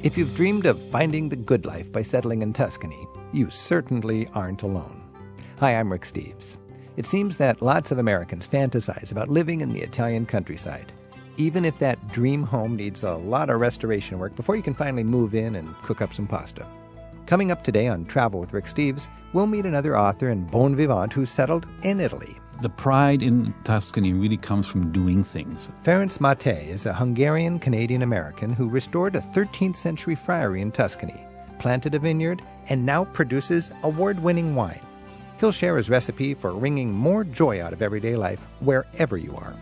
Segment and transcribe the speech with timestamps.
[0.00, 4.62] If you've dreamed of finding the good life by settling in Tuscany, you certainly aren't
[4.62, 5.02] alone.
[5.58, 6.56] Hi, I'm Rick Steves.
[6.96, 10.92] It seems that lots of Americans fantasize about living in the Italian countryside,
[11.36, 15.02] even if that dream home needs a lot of restoration work before you can finally
[15.02, 16.64] move in and cook up some pasta.
[17.26, 21.12] Coming up today on Travel with Rick Steves, we'll meet another author and bon vivant
[21.12, 25.70] who settled in Italy the pride in Tuscany really comes from doing things.
[25.84, 31.24] Ferenc Máté is a Hungarian Canadian American who restored a 13th century friary in Tuscany,
[31.60, 34.80] planted a vineyard, and now produces award winning wine.
[35.38, 39.54] He'll share his recipe for wringing more joy out of everyday life wherever you are.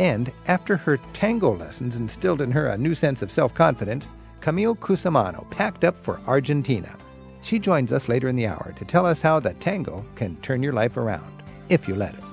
[0.00, 4.76] And after her tango lessons instilled in her a new sense of self confidence, Camille
[4.76, 6.94] Cusumano packed up for Argentina.
[7.40, 10.62] She joins us later in the hour to tell us how the tango can turn
[10.62, 11.35] your life around
[11.68, 12.24] if you let it.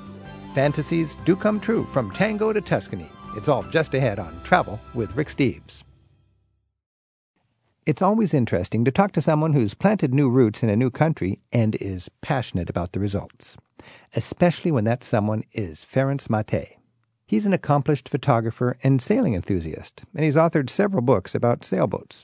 [0.53, 3.09] Fantasies do come true from tango to Tuscany.
[3.35, 5.83] It's all just ahead on Travel with Rick Steves.
[7.85, 11.39] It's always interesting to talk to someone who's planted new roots in a new country
[11.51, 13.57] and is passionate about the results,
[14.15, 16.75] especially when that someone is Ferenc Máté.
[17.25, 22.23] He's an accomplished photographer and sailing enthusiast, and he's authored several books about sailboats.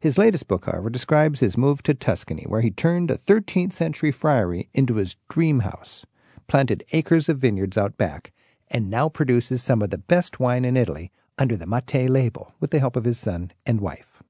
[0.00, 4.10] His latest book, however, describes his move to Tuscany, where he turned a 13th century
[4.10, 6.04] friary into his dream house
[6.46, 8.32] planted acres of vineyards out back,
[8.68, 12.70] and now produces some of the best wine in Italy under the Máté label with
[12.70, 14.22] the help of his son and wife.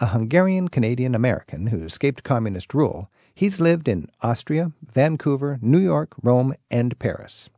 [0.00, 6.14] A Hungarian Canadian American who escaped communist rule, he's lived in Austria, Vancouver, New York,
[6.22, 7.50] Rome, and Paris.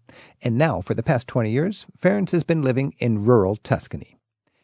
[0.42, 4.16] And now, for the past 20 years, Ferenc has been living in rural Tuscany.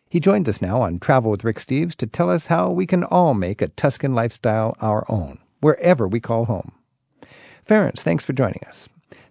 [0.08, 3.04] He joins us now on Travel with Rick Steves to tell us how we can
[3.04, 6.72] all make a Tuscan lifestyle our own, wherever we call home.
[7.68, 8.88] Ferenc, thanks for joining us.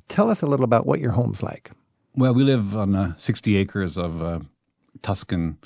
[0.07, 1.71] Tell us a little about what your home's like.
[2.15, 4.39] Well, we live on uh, 60 acres of uh,
[5.01, 5.57] Tuscan,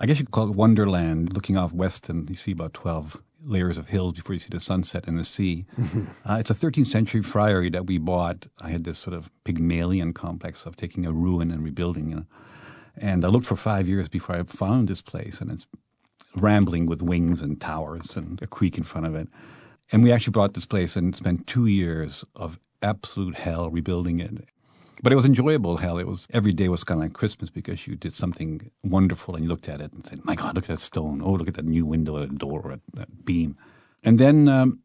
[0.00, 3.20] I guess you could call it wonderland, looking off west, and you see about 12
[3.46, 5.66] layers of hills before you see the sunset and the sea.
[5.78, 6.04] Mm-hmm.
[6.28, 8.46] Uh, it's a 13th century friary that we bought.
[8.60, 12.26] I had this sort of Pygmalion complex of taking a ruin and rebuilding, you know.
[12.96, 15.66] And I looked for five years before I found this place, and it's
[16.36, 19.28] rambling with wings and towers and a creek in front of it.
[19.92, 24.44] And we actually bought this place and spent two years of absolute hell rebuilding it.
[25.02, 25.98] But it was enjoyable hell.
[25.98, 29.44] It was every day was kind of like Christmas because you did something wonderful and
[29.44, 31.20] you looked at it and said, "My God, look at that stone!
[31.22, 33.56] Oh, look at that new window, that door, or that beam."
[34.02, 34.78] And then, um,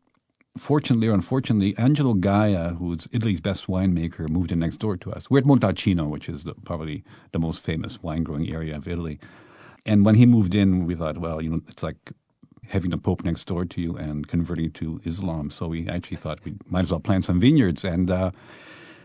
[0.58, 5.30] fortunately or unfortunately, Angelo Gaja, who's Italy's best winemaker, moved in next door to us.
[5.30, 9.20] We're at Montalcino, which is the, probably the most famous wine growing area of Italy.
[9.86, 12.12] And when he moved in, we thought, well, you know, it's like
[12.70, 15.50] having the Pope next door to you and converting to Islam.
[15.50, 17.84] So we actually thought we might as well plant some vineyards.
[17.84, 18.32] And uh,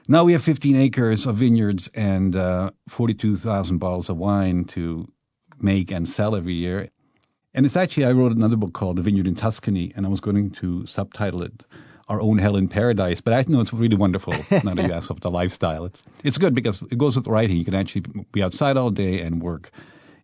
[0.07, 5.11] now we have 15 acres of vineyards and uh, 42,000 bottles of wine to
[5.61, 6.91] make and sell every year.
[7.55, 10.21] And it's actually, I wrote another book called The Vineyard in Tuscany, and I was
[10.21, 11.63] going to subtitle it
[12.09, 13.21] Our Own Hell in Paradise.
[13.21, 14.33] But I know it's really wonderful
[14.65, 15.85] now that you ask about the lifestyle.
[15.87, 17.57] It's, it's good because it goes with writing.
[17.57, 19.71] You can actually be outside all day and work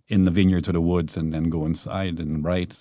[0.08, 2.74] in the vineyards or the woods and then go inside and write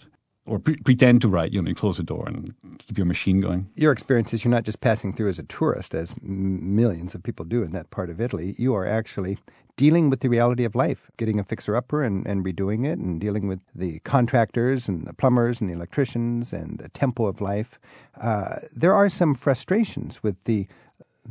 [0.50, 1.54] or pre- pretend to write.
[1.54, 3.70] You know, you close the door and keep your machine going.
[3.76, 7.24] Your experience is you're not just passing through as a tourist, as m- millions of
[7.24, 8.56] people do in that part of Italy.
[8.58, 9.38] You are actually
[9.78, 13.22] dealing with the reality of life, getting a fixer upper and, and redoing it, and
[13.22, 17.80] dealing with the contractors and the plumbers and the electricians and the tempo of life.
[18.20, 20.68] Uh, there are some frustrations with the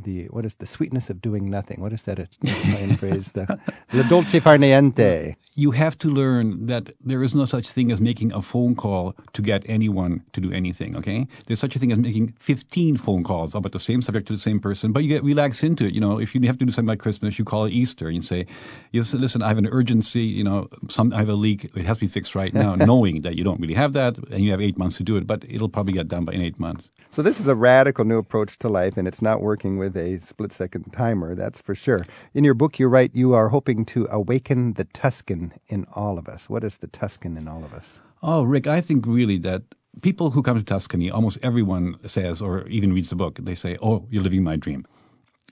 [0.03, 1.81] the what is the sweetness of doing nothing?
[1.81, 3.31] What is that Italian phrase?
[3.31, 3.59] The
[3.93, 5.35] la dolce far niente.
[5.55, 9.15] You have to learn that there is no such thing as making a phone call
[9.33, 10.95] to get anyone to do anything.
[10.95, 14.33] Okay, there's such a thing as making 15 phone calls about the same subject to
[14.33, 15.93] the same person, but you get relaxed into it.
[15.93, 18.15] You know, if you have to do something like Christmas, you call it Easter and
[18.15, 18.45] you say,
[18.91, 20.23] "Yes, listen, I have an urgency.
[20.23, 21.65] You know, some I have a leak.
[21.75, 24.43] It has to be fixed right now," knowing that you don't really have that and
[24.43, 26.59] you have eight months to do it, but it'll probably get done by in eight
[26.59, 26.89] months.
[27.09, 30.17] So this is a radical new approach to life, and it's not working with a
[30.19, 32.05] split second timer, that's for sure.
[32.33, 36.27] In your book, you write you are hoping to awaken the Tuscan in all of
[36.27, 36.49] us.
[36.49, 37.99] What is the Tuscan in all of us?
[38.21, 39.63] Oh, Rick, I think really that
[40.01, 43.77] people who come to Tuscany, almost everyone says, or even reads the book, they say,
[43.81, 44.85] Oh, you're living my dream.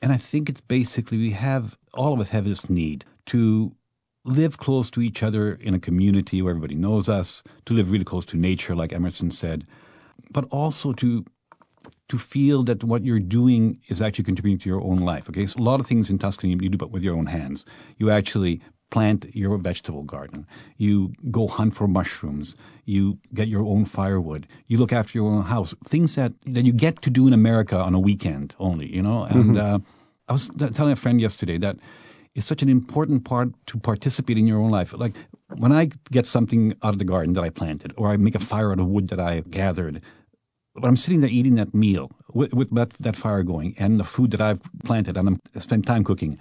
[0.02, 3.76] And I think it's basically we have, all of us have this need to
[4.24, 8.04] live close to each other in a community where everybody knows us, to live really
[8.04, 9.66] close to nature, like Emerson said,
[10.30, 11.26] but also to
[12.10, 15.30] to feel that what you're doing is actually contributing to your own life.
[15.30, 17.66] Okay, so a lot of things in Tuscany you do, but with your own hands.
[17.98, 20.48] You actually plant your vegetable garden.
[20.78, 22.56] You go hunt for mushrooms.
[22.86, 24.48] You get your own firewood.
[24.68, 25.76] You look after your own house.
[25.86, 29.24] Things that, that you get to do in America on a weekend only, you know?
[29.24, 29.76] And mm-hmm.
[29.76, 29.80] uh,
[30.30, 31.78] I was telling a friend yesterday that
[32.34, 34.94] it's such an important part to participate in your own life.
[34.94, 35.16] Like
[35.58, 38.40] when I get something out of the garden that I planted, or I make a
[38.40, 40.02] fire out of wood that I gathered,
[40.84, 44.32] I'm sitting there eating that meal with, with that, that fire going and the food
[44.32, 46.40] that I've planted and I'm spent time cooking,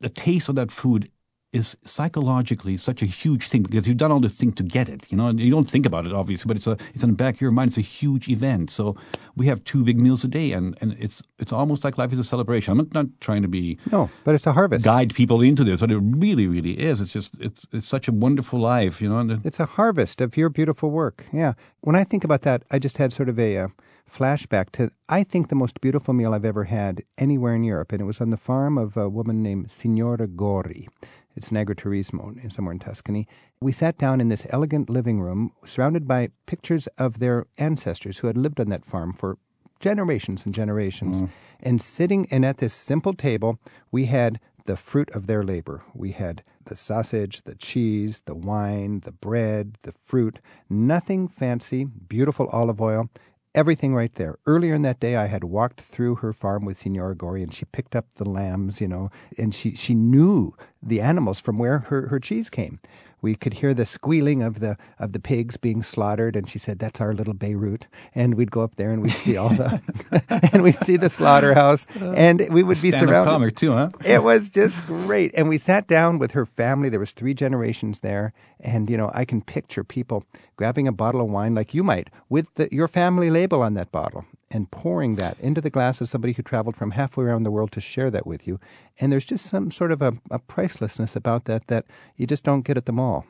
[0.00, 1.10] the taste of that food
[1.52, 5.06] is psychologically such a huge thing because you've done all this thing to get it.
[5.10, 7.36] You know, you don't think about it obviously, but it's a it's in the back
[7.36, 7.70] of your mind.
[7.70, 8.70] It's a huge event.
[8.70, 8.96] So
[9.34, 12.18] we have two big meals a day, and, and it's it's almost like life is
[12.18, 12.72] a celebration.
[12.72, 14.84] I'm not, not trying to be no, but it's a harvest.
[14.84, 17.00] Guide people into this, but it really, really is.
[17.00, 19.00] It's just it's it's such a wonderful life.
[19.00, 21.24] You know, it's a harvest of your beautiful work.
[21.32, 21.54] Yeah.
[21.80, 23.56] When I think about that, I just had sort of a.
[23.56, 23.68] Uh,
[24.10, 28.00] flashback to, I think, the most beautiful meal I've ever had anywhere in Europe, and
[28.00, 30.88] it was on the farm of a woman named Signora Gori.
[31.38, 33.28] It's Agriturismo, somewhere in Tuscany.
[33.60, 38.26] We sat down in this elegant living room surrounded by pictures of their ancestors who
[38.26, 39.38] had lived on that farm for
[39.78, 41.22] generations and generations.
[41.22, 41.28] Mm.
[41.60, 43.60] And sitting and at this simple table,
[43.92, 45.84] we had the fruit of their labor.
[45.94, 52.48] We had the sausage, the cheese, the wine, the bread, the fruit, nothing fancy, beautiful
[52.48, 53.10] olive oil,
[53.54, 54.38] everything right there.
[54.46, 57.64] Earlier in that day, I had walked through her farm with Signora Gori, and she
[57.64, 62.08] picked up the lambs, you know, and she, she knew the animals from where her,
[62.08, 62.80] her cheese came
[63.20, 66.78] we could hear the squealing of the of the pigs being slaughtered, and she said,
[66.78, 69.80] "That's our little Beirut." And we'd go up there and we'd see all the
[70.52, 73.30] and we'd see the slaughterhouse, uh, and we would be surrounded.
[73.30, 73.90] comic too, huh?
[74.04, 76.88] it was just great, and we sat down with her family.
[76.88, 80.24] There was three generations there, and you know I can picture people
[80.56, 83.90] grabbing a bottle of wine like you might with the, your family label on that
[83.92, 87.50] bottle, and pouring that into the glass of somebody who traveled from halfway around the
[87.50, 88.58] world to share that with you.
[88.98, 91.84] And there's just some sort of a, a pricelessness about that that
[92.16, 93.26] you just don't get at the mall.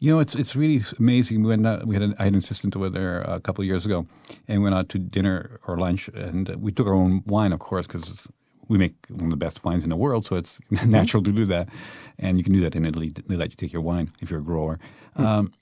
[0.00, 1.44] You know, it's it's really amazing.
[1.44, 3.86] When uh, we had an, I had an assistant over there a couple of years
[3.86, 4.06] ago,
[4.48, 7.86] and went out to dinner or lunch, and we took our own wine, of course,
[7.86, 8.12] because
[8.68, 11.46] we make one of the best wines in the world, so it's natural to do
[11.46, 11.68] that.
[12.18, 13.12] And you can do that in Italy.
[13.26, 14.78] They let you take your wine if you're a grower.
[15.18, 15.24] Mm.
[15.24, 15.52] Um,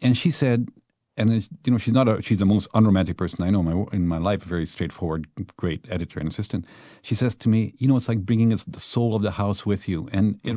[0.00, 0.68] and she said,
[1.16, 3.84] and you know she's not a she's the most unromantic person I know in my,
[3.92, 4.42] in my life.
[4.42, 5.26] Very straightforward,
[5.56, 6.64] great editor and assistant.
[7.02, 9.88] She says to me, you know, it's like bringing the soul of the house with
[9.88, 10.56] you, and it,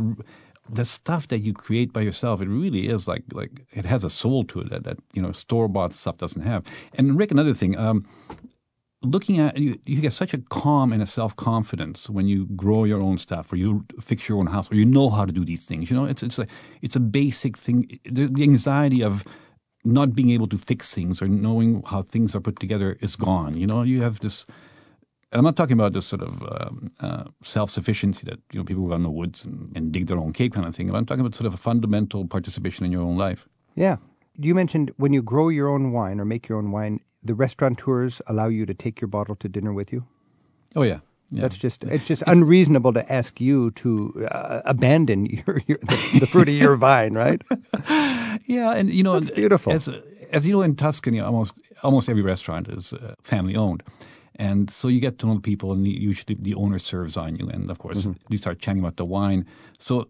[0.70, 4.10] the stuff that you create by yourself, it really is like like it has a
[4.10, 6.64] soul to it that, that you know store bought stuff doesn't have.
[6.94, 7.78] And Rick, another thing.
[7.78, 8.06] Um,
[9.02, 12.86] looking at you, you get such a calm and a self confidence when you grow
[12.86, 15.46] your own stuff, or you fix your own house, or you know how to do
[15.46, 15.92] these things.
[15.92, 16.48] You know, it's it's a
[16.82, 18.00] it's a basic thing.
[18.06, 19.24] The, the anxiety of
[19.86, 23.58] not being able to fix things or knowing how things are put together is gone.
[23.58, 24.46] You know, you have this.
[25.32, 28.88] And I'm not talking about this sort of um, uh, self-sufficiency that you know people
[28.88, 30.88] go in the woods and, and dig their own cave kind of thing.
[30.88, 33.48] But I'm talking about sort of a fundamental participation in your own life.
[33.76, 33.98] Yeah,
[34.38, 38.22] you mentioned when you grow your own wine or make your own wine, the restaurateurs
[38.28, 40.06] allow you to take your bottle to dinner with you.
[40.76, 41.00] Oh yeah,
[41.32, 41.42] yeah.
[41.42, 46.20] That's just it's just it's, unreasonable to ask you to uh, abandon your, your the,
[46.20, 47.42] the, fruit of your vine, right?
[48.46, 49.74] yeah, and you know, it's beautiful.
[49.74, 49.90] As,
[50.32, 53.84] as you know, in Tuscany, almost almost every restaurant is uh, family owned.
[54.38, 57.48] And so you get to know the people, and usually the owner serves on you.
[57.48, 58.34] And of course, mm-hmm.
[58.34, 59.46] you start chatting about the wine.
[59.80, 60.10] So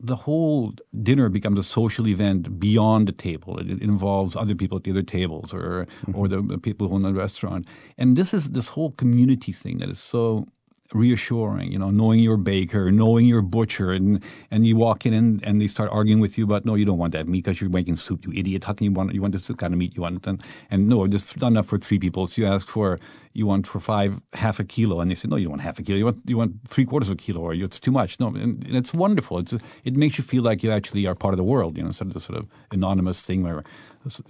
[0.00, 3.58] the whole dinner becomes a social event beyond the table.
[3.58, 6.16] It, it involves other people at the other tables or mm-hmm.
[6.16, 7.66] or the, the people who own the restaurant.
[7.96, 10.46] And this is this whole community thing that is so
[10.94, 15.44] reassuring, you know, knowing your baker, knowing your butcher, and and you walk in and,
[15.44, 17.68] and they start arguing with you about no, you don't want that meat because you're
[17.68, 18.64] making soup, you idiot.
[18.64, 19.96] How can you want you want this kind of meat?
[19.96, 22.26] You want and and no, this not enough for three people.
[22.26, 22.98] So you ask for
[23.34, 25.78] you want for five half a kilo, and they say no, you don't want half
[25.78, 25.98] a kilo.
[25.98, 28.20] You want you want three quarters of a kilo, or it's too much.
[28.20, 29.38] No, and, and it's wonderful.
[29.38, 29.52] It's
[29.84, 31.76] it makes you feel like you actually are part of the world.
[31.76, 33.64] You know, sort of the sort of anonymous thing where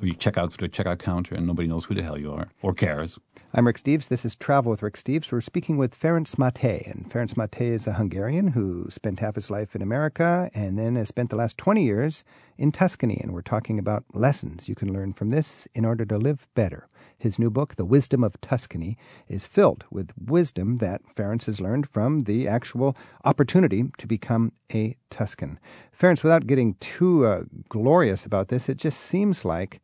[0.01, 2.49] you check out through the checkout counter and nobody knows who the hell you are
[2.63, 3.19] or cares.
[3.57, 4.09] I'm Rick Steves.
[4.09, 5.31] This is Travel with Rick Steves.
[5.31, 6.91] We're speaking with Ferenc Máté.
[6.91, 10.97] And Ferenc Máté is a Hungarian who spent half his life in America and then
[10.97, 12.25] has spent the last 20 years
[12.59, 13.21] in Tuscany.
[13.23, 16.89] And we're talking about lessons you can learn from this in order to live better.
[17.17, 21.89] His new book, The Wisdom of Tuscany, is filled with wisdom that Ferenc has learned
[21.89, 25.61] from the actual opportunity to become a Tuscan.
[25.97, 29.81] Ferenc, without getting too uh, glorious about this, it just seems like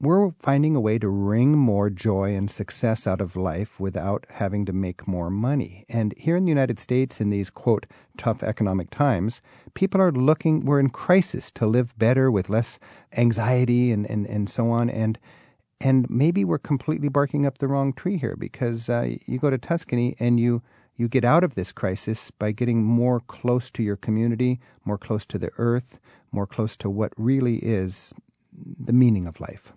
[0.00, 4.64] we're finding a way to wring more joy and success out of life without having
[4.66, 5.84] to make more money.
[5.88, 7.86] And here in the United States, in these, quote,
[8.18, 9.40] tough economic times,
[9.74, 12.78] people are looking, we're in crisis to live better with less
[13.16, 14.90] anxiety and, and, and so on.
[14.90, 15.18] And
[15.80, 19.58] and maybe we're completely barking up the wrong tree here because uh, you go to
[19.58, 20.62] Tuscany and you
[20.96, 25.26] you get out of this crisis by getting more close to your community, more close
[25.26, 25.98] to the earth,
[26.30, 28.14] more close to what really is
[28.52, 29.72] the meaning of life.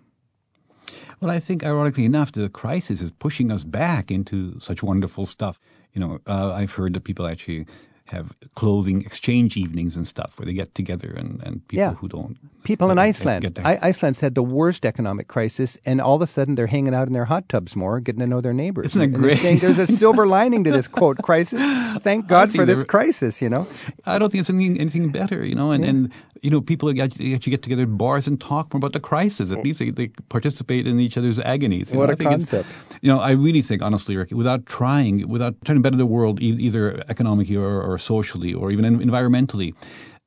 [1.20, 5.58] Well, I think, ironically enough, the crisis is pushing us back into such wonderful stuff.
[5.94, 7.66] You know, uh, I've heard that people actually
[8.06, 11.92] have clothing exchange evenings and stuff where they get together and, and people Yeah.
[11.94, 12.38] who don't.
[12.64, 13.58] People in Iceland.
[13.62, 17.06] I, Iceland's had the worst economic crisis, and all of a sudden they're hanging out
[17.06, 18.86] in their hot tubs more, getting to know their neighbors.
[18.96, 19.38] Isn't that great?
[19.38, 21.60] saying there's a silver lining to this quote crisis.
[22.02, 23.42] Thank God for this crisis.
[23.42, 23.66] You know,
[24.06, 25.70] I don't think it's anything, anything better, you know.
[25.70, 26.10] And, and
[26.42, 29.50] you know, people actually get together at bars and talk more about the crisis.
[29.50, 31.90] At least they, they participate in each other's agonies.
[31.92, 32.10] you What know.
[32.10, 32.68] a I think concept.
[33.02, 36.40] You know, I really think, honestly, Rick, without trying, without trying to better the world,
[36.40, 39.74] either economically or, or socially or even en- environmentally,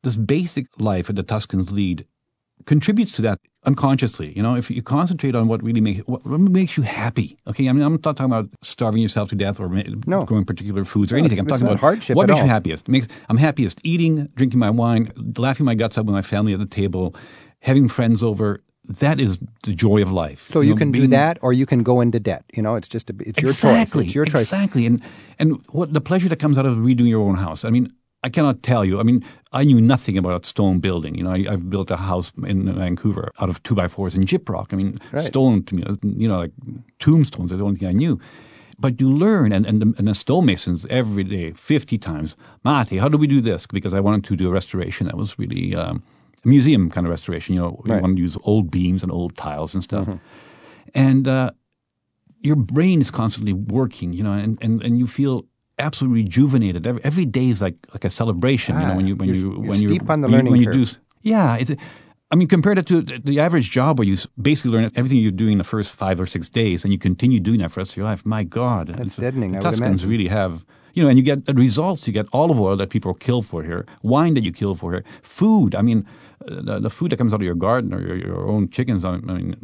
[0.03, 2.05] this basic life that the Tuscans lead
[2.71, 4.31] contributes to that unconsciously.
[4.37, 6.25] You know, if you concentrate on what really makes what,
[6.59, 7.37] makes you happy.
[7.45, 9.67] Okay, I mean, I'm not talking about starving yourself to death or
[10.07, 10.23] No.
[10.23, 11.39] growing particular foods or No, anything.
[11.39, 12.87] I'm talking about hardship what at makes you happiest.
[12.87, 16.59] Makes I'm happiest eating, drinking my wine, laughing my guts out with my family at
[16.59, 17.13] the table,
[17.59, 18.61] having friends over.
[19.05, 20.41] That is the joy of life.
[20.47, 22.43] so you know, can do that, or you can go into debt.
[22.57, 24.05] You know, it's just a, it's your exactly, choice.
[24.07, 24.41] It's your choice.
[24.41, 24.85] Exactly.
[24.89, 25.01] And
[25.39, 25.47] and
[25.77, 27.63] what the pleasure that comes out of redoing your own house.
[27.67, 27.85] I mean,
[28.23, 28.99] I cannot tell you.
[28.99, 31.15] I mean, I knew nothing about stone building.
[31.15, 34.27] You know, I, I've built a house in Vancouver out of two by fours and
[34.27, 34.67] gyprock.
[34.73, 35.23] I mean, Right.
[35.23, 36.51] stone to me, you know, like
[36.99, 38.19] tombstones are the only thing I knew.
[38.79, 43.09] But you learn, and, and, the, and the stonemasons every day, 50 times, Mati, how
[43.09, 43.67] do we do this?
[43.67, 46.01] Because I wanted to do a restoration that was really um,
[46.43, 47.53] a museum kind of restoration.
[47.55, 50.07] You know, you want to use old beams and old tiles and stuff.
[50.95, 51.51] And uh,
[52.41, 55.45] your brain is constantly working, you know, and, and, and you feel
[55.81, 56.87] absolutely rejuvenated.
[56.87, 59.39] Every, every day is like like a celebration, you Ah, know, when you when you're-
[59.39, 60.85] you when steep on the you- learning when you do.
[61.21, 61.71] Yeah, it's.
[62.33, 65.57] I mean, compared it to the average job where you basically learn everything you're doing
[65.57, 67.97] the first five or six days, and you continue doing that for the rest of
[67.97, 68.21] your life.
[68.25, 70.53] My God, That's it's- deadening, The I would Tuscans really have.
[70.93, 72.05] You know, and you get the results.
[72.07, 75.03] You get olive oil that people kill for here, wine that you kill for here,
[75.23, 75.73] food.
[75.75, 76.05] I mean,
[76.49, 79.03] uh, the, the food that comes out of your garden or your, your own chickens.
[79.05, 79.55] I mean,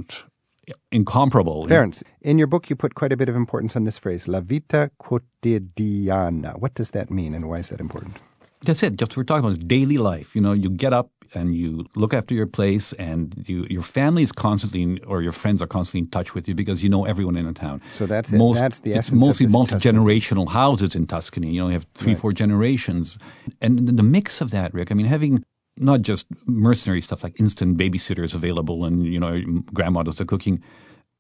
[0.92, 1.64] incomparable.
[1.64, 1.76] you know.
[1.76, 4.42] Ferenc, in your book, you put quite a bit of importance on this phrase, la
[4.42, 6.60] vita quotidiana.
[6.60, 8.18] What does that mean, and why is that important?
[8.64, 8.96] That's it.
[8.98, 10.36] Just we're talking about daily life.
[10.36, 14.24] You know, you get up and you look after your place, and you your family
[14.24, 17.06] is constantly, in, or your friends are constantly in touch with you because you know
[17.06, 17.82] everyone in the town.
[17.92, 18.40] So that's it.
[18.56, 21.52] That's the it's essence of mostly multi generational houses in Tuscany.
[21.52, 22.22] You know, you have three, Right.
[22.22, 23.18] four generations,
[23.62, 24.92] and the mix of that, Rick.
[24.92, 25.44] I mean, having
[25.78, 29.42] not just mercenary stuff like instant babysitters available, and you know,
[29.74, 30.62] grandma does the cooking.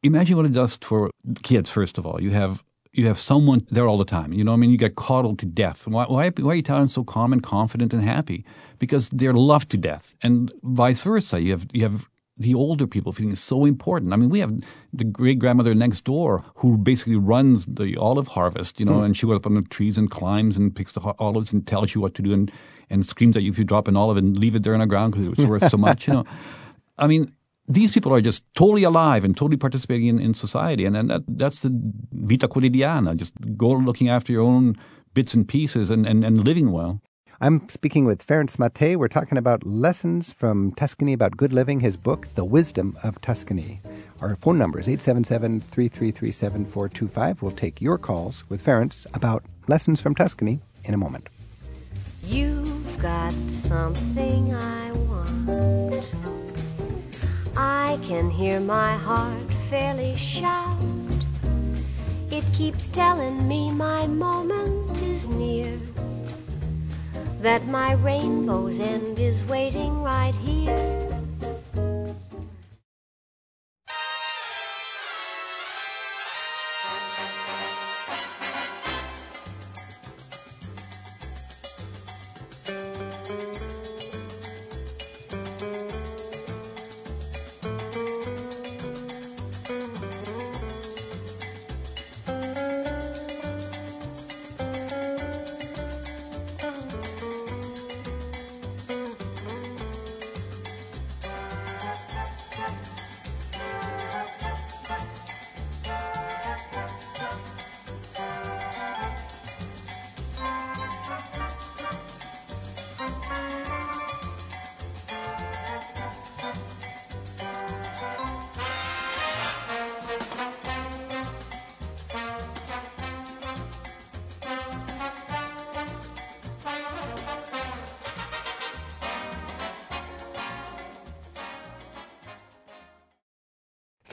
[0.03, 1.11] Imagine what it does for
[1.43, 1.71] kids.
[1.71, 2.63] First of all, you have
[2.97, 4.33] you have someone there all the time.
[4.33, 5.87] You know, I mean, you get coddled to death.
[5.87, 8.43] Why, why, why are Italians so calm and confident and happy?
[8.79, 11.41] Because they're loved to death, and vice versa.
[11.41, 12.07] You have you have
[12.39, 14.13] the older people feeling so important.
[14.13, 14.53] I mean, we have
[14.93, 18.79] the great grandmother next door who basically runs the olive harvest.
[18.79, 19.03] You know, hmm.
[19.05, 21.95] and she goes up on the trees and climbs and picks the olives and tells
[21.95, 22.51] you what to do and
[22.89, 24.85] and screams at you if you drop an olive and leave it there on the
[24.85, 26.07] ground because it's worth so much.
[26.07, 26.25] You know,
[26.97, 27.33] I mean,
[27.67, 30.85] these people are just totally alive and totally participating in, in society.
[30.85, 31.69] And, and that, that's the
[32.13, 34.77] vita quotidiana, just go looking after your own
[35.13, 37.01] bits and pieces and, and, and living well.
[37.39, 38.95] I'm speaking with Ferenc Mate.
[38.95, 43.79] We're talking about lessons from Tuscany about good living, his book, The Wisdom of Tuscany.
[44.21, 47.41] Our phone number is 877 333 7425.
[47.43, 51.29] We'll take your calls with Ferenc about lessons from Tuscany in a moment.
[52.29, 56.03] You've got something I want.
[57.55, 60.77] I can hear my heart fairly shout.
[62.29, 65.79] It keeps telling me my moment is near.
[67.39, 71.06] That my rainbow's end is waiting right here.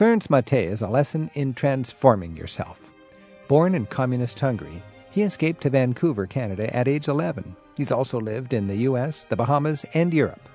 [0.05, 2.79] Ferenc Mate is a lesson in transforming yourself.
[3.47, 7.55] Born in communist Hungary, he escaped to Vancouver, Canada at age 11.
[7.75, 10.47] He's also lived in the US, the Bahamas, and Europe.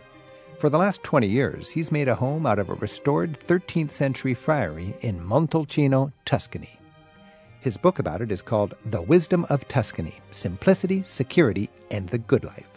[0.61, 4.35] For the last 20 years, he's made a home out of a restored 13th century
[4.35, 6.79] friary in Montalcino, Tuscany.
[7.59, 12.45] His book about it is called The Wisdom of Tuscany Simplicity, Security, and the Good
[12.45, 12.70] Life.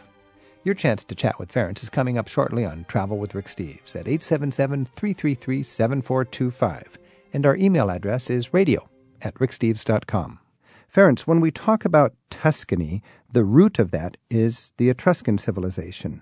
[0.66, 3.96] Your chance to chat with Ferenc is coming up shortly on Travel with Rick Steves
[3.96, 6.98] at 877 333 7425.
[7.34, 8.90] And our email address is radio
[9.22, 10.40] at ricksteves.com.
[10.94, 16.22] Ferenc, when we talk about Tuscany, the root of that is the Etruscan civilization.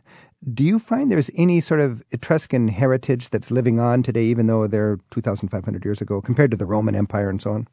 [0.51, 4.65] Do you find there's any sort of Etruscan heritage that's living on today, even though
[4.65, 7.67] they're 2,500 years ago, compared to the Roman Empire and so on?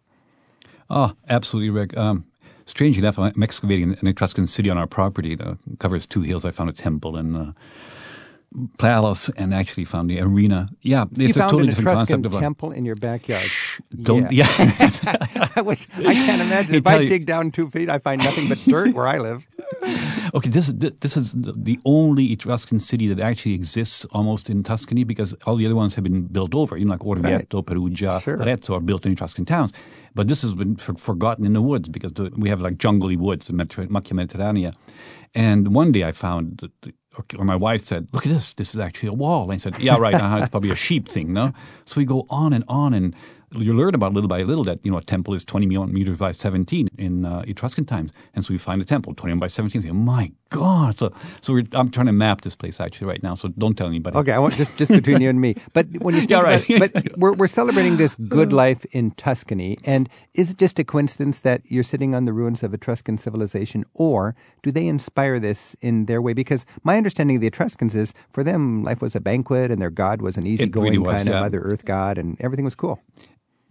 [0.91, 1.97] Oh, absolutely, Rick.
[1.97, 2.27] Um,
[2.69, 6.45] strange enough, I'm excavating an Etruscan city on our property that covers two hills.
[6.45, 7.53] I found a temple and uh,
[8.79, 10.69] palace and actually found the arena.
[10.83, 12.95] Yeah, it's you a found totally an different Etruscan concept of a temple in your
[12.95, 13.47] backyard.
[14.03, 14.47] Don't yeah.
[15.57, 16.77] I, wish, I can't imagine.
[16.77, 19.47] If I you- dig down two feet, I find nothing but dirt where I live.
[20.35, 25.05] okay, this is this is the only Etruscan city that actually exists almost in Tuscany
[25.05, 26.77] because all the other ones have been built over.
[26.77, 28.39] You know, like Orvieto, Perugia, Sure.
[28.39, 29.73] Arezzo are built in Etruscan towns.
[30.19, 33.17] But this has been for, forgotten in the woods because the, we have like jungly
[33.17, 34.75] woods in Macchia Mediterranea.
[35.33, 36.93] And one day I found, the,
[37.39, 38.53] or, my wife said, "Look at this!
[38.53, 40.15] This is actually a wall." And I said, "Yeah, right.
[40.17, 41.53] uh It's probably a sheep thing, no?"
[41.85, 43.15] So we go on and on, and
[43.53, 46.33] you learn about little by little that you know a temple is 20 meters by
[46.33, 49.83] 17 in uh, Etruscan times, and so we find a temple 21 by 17.
[49.83, 50.99] Say, Oh my God!
[50.99, 53.35] So, so we're, I'm trying to map this place actually right now.
[53.35, 54.17] So don't tell anybody.
[54.17, 55.57] Okay, I want just just between you and me.
[55.73, 56.93] But when you think Yeah, about right.
[56.93, 61.41] but we're we're celebrating this good life in Tuscany, and is it just a coincidence
[61.41, 66.07] that you're sitting on the ruins of Etruscan civilization, or do they inspire this in
[66.07, 66.33] their way?
[66.33, 69.91] Because my understanding of the Etruscans is for them life was a banquet, and their
[69.91, 71.41] god was an easygoing really was, kind of.
[71.41, 73.01] Mother Earth god, and everything was cool.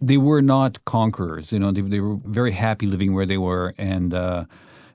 [0.00, 1.52] They were not conquerors.
[1.52, 4.44] You know, they, they were very happy living where they were, and uh,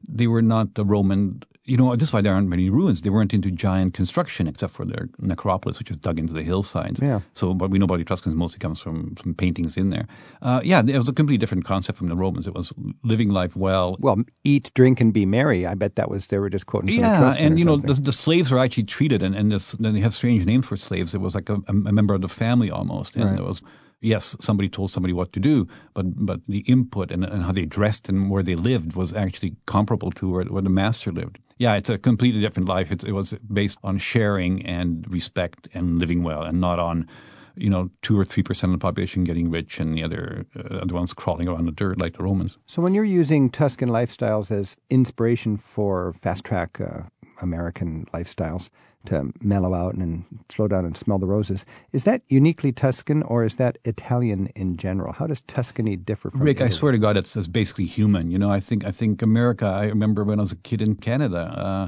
[0.08, 1.44] they were not the Roman.
[1.66, 3.02] You know, this is why there aren't many ruins.
[3.04, 7.00] They weren't into giant construction, except for their necropolis, which was dug into the hillsides.
[7.02, 7.22] Yeah.
[7.32, 10.06] So, but we know about Etruscans mostly comes from from paintings in there.
[10.42, 12.48] Uh, yeah, it was a completely different concept from the Romans.
[12.48, 13.96] It was living life well.
[14.02, 15.66] Well, eat, drink, and be merry.
[15.66, 18.12] I bet that was they were just quoting some Yeah, and you know the, the
[18.12, 21.14] slaves were actually treated, and and this, then they have strange names for slaves.
[21.16, 23.36] It was like a, a member of the family almost, and Right.
[23.38, 23.62] there was
[24.04, 27.66] yes, somebody told somebody what to do, but but the input and, and how they
[27.66, 31.39] dressed and where they lived was actually comparable to where, where the master lived.
[31.58, 32.92] Yeah, it's a completely different life.
[32.92, 37.08] It was based on sharing and respect and living well, and not on.
[37.56, 40.88] You know, two or three percent of the population getting rich, and the other uh,
[40.88, 42.58] ones crawling around the dirt like the Romans.
[42.66, 47.04] So when you're using Tuscan lifestyles as inspiration for fast track uh,
[47.44, 48.70] American lifestyles
[49.06, 53.44] to mellow out and slow down and smell the roses, is that uniquely Tuscan or
[53.44, 55.13] is that Italian in general?
[55.13, 58.32] How does Tuscany differ from Rick, I swear to God, it's, it's basically human.
[58.32, 59.66] You know, I think I think America.
[59.66, 61.88] I remember when I was a kid in Canada, uh,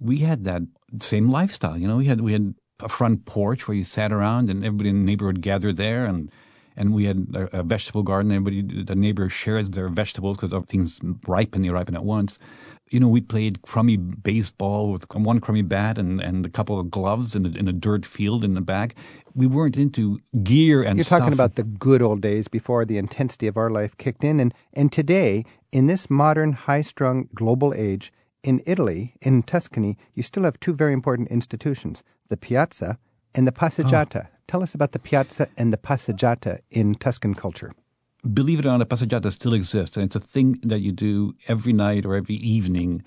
[0.00, 0.62] we had that
[1.00, 1.76] same lifestyle.
[1.76, 4.90] You know, we had we had a front porch where you sat around and everybody
[4.90, 6.30] in the neighborhood gathered there, and
[6.76, 8.32] and we had a, a vegetable garden.
[8.32, 11.62] Everybody, the neighbor shares their vegetables because things ripen.
[11.62, 12.38] They ripen at once.
[12.94, 16.92] You know, we played crummy baseball with one crummy bat and, and a couple of
[16.92, 18.94] gloves in a, in a dirt field in the back.
[19.34, 21.18] We weren't into gear and You're stuff.
[21.18, 24.38] talking about the good old days before the intensity of our life kicked in.
[24.38, 28.12] And, and today, in this modern, high strung global age,
[28.44, 32.98] in Italy, in Tuscany, you still have two very important institutions the piazza
[33.34, 34.26] and the passeggiata.
[34.26, 34.36] Oh.
[34.46, 37.72] Tell us about the piazza and the passeggiata in Tuscan culture.
[38.32, 41.34] Believe it or not, a passeggiata still exists, and it's a thing that you do
[41.48, 43.02] every night or every evening.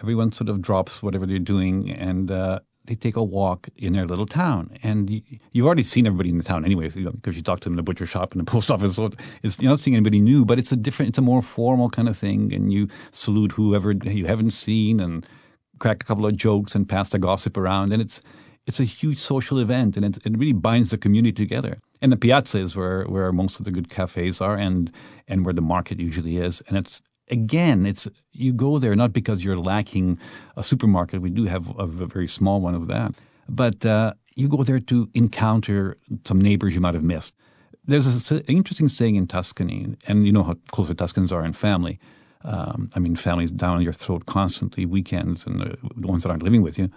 [0.00, 4.06] Everyone sort of drops whatever they're doing, and uh, they take a walk in their
[4.06, 4.70] little town.
[4.82, 7.60] And you, you've already seen everybody in the town anyway, you know, because you talk
[7.60, 8.96] to them in the butcher shop and the post office.
[8.96, 9.10] So
[9.42, 12.08] it's, you're not seeing anybody new, but it's a different, it's a more formal kind
[12.08, 15.26] of thing, and you salute whoever you haven't seen, and
[15.78, 18.20] crack a couple of jokes and pass the gossip around, and it's
[18.66, 21.78] it's a huge social event, and it, it really binds the community together.
[22.00, 24.92] And the piazza is where, where most of the good cafes are, and
[25.28, 26.62] and where the market usually is.
[26.68, 30.18] And it's again, it's you go there not because you're lacking
[30.56, 31.20] a supermarket.
[31.20, 33.14] We do have a, a very small one of that,
[33.48, 37.34] but uh, you go there to encounter some neighbors you might have missed.
[37.86, 41.52] There's an interesting saying in Tuscany, and you know how close the Tuscans are in
[41.52, 41.98] family.
[42.42, 46.42] Um, I mean, families down your throat constantly, weekends, and the, the ones that aren't
[46.42, 46.90] living with you.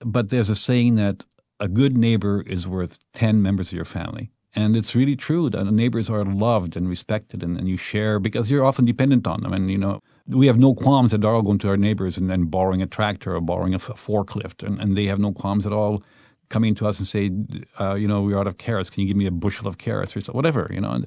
[0.00, 1.22] But there's a saying that
[1.60, 4.30] a good neighbor is worth 10 members of your family.
[4.56, 8.50] And it's really true that neighbors are loved and respected and, and you share because
[8.50, 9.52] you're often dependent on them.
[9.52, 12.50] And, you know, we have no qualms at all going to our neighbors and, and
[12.50, 14.64] borrowing a tractor or borrowing a, forklift.
[14.64, 16.04] And, and they have no qualms at all
[16.50, 17.32] coming to us and say,
[17.80, 18.90] uh, you know, we're out of carrots.
[18.90, 20.92] Can you give me a bushel of carrots or whatever, you know?
[20.92, 21.06] And,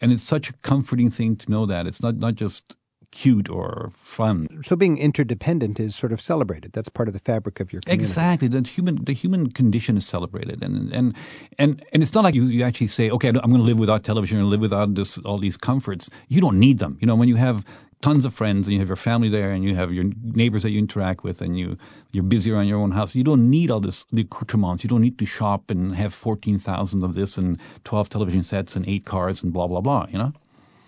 [0.00, 1.86] and it's such a comforting thing to know that.
[1.86, 2.74] It's not, not just
[3.10, 4.46] cute or fun.
[4.64, 6.72] So being interdependent is sort of celebrated.
[6.72, 8.02] That's part of the fabric of your community.
[8.02, 8.48] Exactly.
[8.48, 11.14] The human the human condition is celebrated, and and
[11.58, 14.04] and and it's not like you, you actually say, okay, I'm going to live without
[14.04, 16.10] television and live without this all these comforts.
[16.28, 16.98] You don't need them.
[17.00, 17.64] You know, when you have
[18.00, 20.70] tons of friends and you have your family there and you have your neighbors that
[20.70, 21.76] you interact with and you
[22.12, 23.14] you're busy around your own house.
[23.14, 24.84] You don't need all this the accoutrements.
[24.84, 28.76] You don't need to shop and have fourteen thousand of this and twelve television sets
[28.76, 30.06] and eight cars and blah blah blah.
[30.10, 30.32] You know.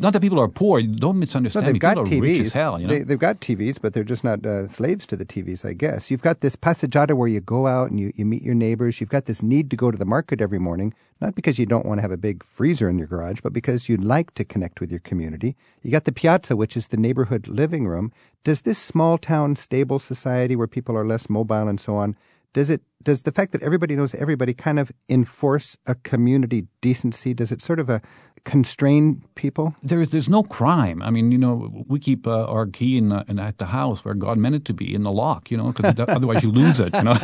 [0.00, 0.82] Not that people are poor.
[0.82, 1.64] Don't misunderstand.
[1.64, 1.78] No, they've me.
[1.78, 2.18] got people TVs.
[2.18, 2.80] are rich as hell.
[2.80, 2.98] You know?
[3.04, 6.10] they, have got TVs, but they're just not uh, slaves to the TVs, I guess.
[6.10, 9.00] You've got this passeggiata where you go out and you, you meet your neighbors.
[9.00, 11.84] You've got this need to go to the market every morning, not because you don't
[11.84, 14.80] want to have a big freezer in your garage, but because you'd like to connect
[14.80, 15.56] with your community.
[15.82, 18.12] You got the piazza, which is the neighborhood living room.
[18.42, 22.16] Does this small town, stable society where people are less mobile and so on,
[22.52, 27.32] does it does the fact that everybody knows everybody kind of enforce a community decency?
[27.32, 27.98] Does it sort of a uh,
[28.44, 29.74] constrain people?
[29.82, 31.02] There is there's no crime.
[31.02, 34.04] I mean, you know, we keep uh, our key in, uh, in, at the house
[34.04, 35.50] where God meant it to be in the lock.
[35.50, 36.94] You know, because otherwise you lose it.
[36.94, 37.12] You know.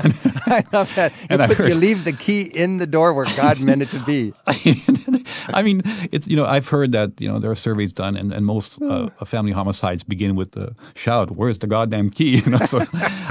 [0.46, 1.12] I love that.
[1.30, 3.98] You, put, heard, you, leave the key in the door where God meant it to
[4.00, 4.32] be.
[4.46, 8.32] I mean, it's you know I've heard that you know there are surveys done and,
[8.32, 9.24] and most uh, hmm.
[9.24, 12.78] family homicides begin with the shout, "Where's the goddamn key?" You know, so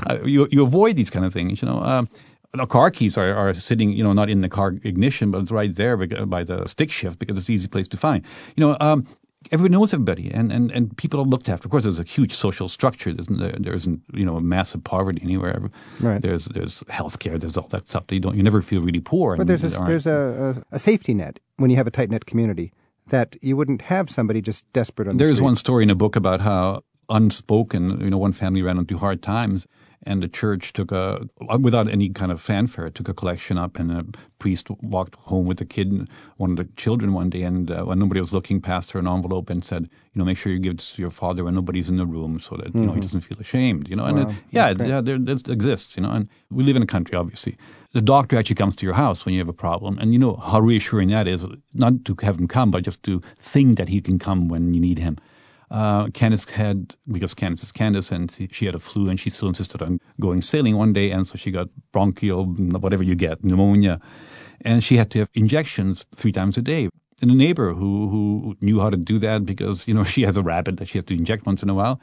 [0.08, 1.62] uh, you you avoid these kind of things.
[1.62, 1.79] You know.
[1.81, 2.10] Um,
[2.56, 5.52] the car keys are, are sitting, you know, not in the car ignition, but it's
[5.52, 8.24] right there by the stick shift because it's an easy place to find.
[8.56, 9.08] You know, um,
[9.52, 11.68] everybody knows everybody, and, and, and people are looked after.
[11.68, 13.13] Of course, there's a huge social structure.
[13.13, 15.70] There's, there, there isn't, you know, massive poverty anywhere.
[16.00, 16.22] Right.
[16.22, 17.39] There's there's healthcare.
[17.39, 18.08] There's all that stuff.
[18.08, 18.36] That you don't.
[18.36, 19.38] You never feel really poor.
[19.38, 22.26] But there's a, there's a, a, a safety net when you have a tight knit
[22.26, 22.72] community
[23.08, 26.15] that you wouldn't have somebody just desperate on the There's one story in a book
[26.15, 29.68] about how unspoken, you know, one family ran into hard times
[30.06, 31.28] and the church took a
[31.60, 34.06] without any kind of fanfare took a collection up and a
[34.39, 38.00] priest walked home with a kid one of the children one day and uh, when
[38.00, 40.78] nobody was looking passed her an envelope and said you know make sure you give
[40.78, 42.80] this to your father when nobody's in the room so that mm-hmm.
[42.80, 43.08] you know he mm-hmm.
[43.08, 46.12] doesn't feel ashamed you know and wow, it, yeah yeah there this exists you know
[46.12, 47.58] and we live in a country obviously
[47.94, 50.36] the doctor actually comes to your house when you have a problem and you know
[50.36, 54.02] how reassuring that is not to have him come but just to think that he
[54.02, 55.18] can come when you need him
[55.71, 59.47] uh, Candace had, because Candace is Candace, and she had a flu, and she still
[59.47, 63.99] insisted on going sailing one day, and so she got bronchial, whatever you get, pneumonia,
[64.62, 66.89] and she had to have injections three times a day.
[67.21, 70.38] And a neighbor who who knew how to do that because you know she has
[70.38, 71.99] a rabbit that she has to inject once in a while,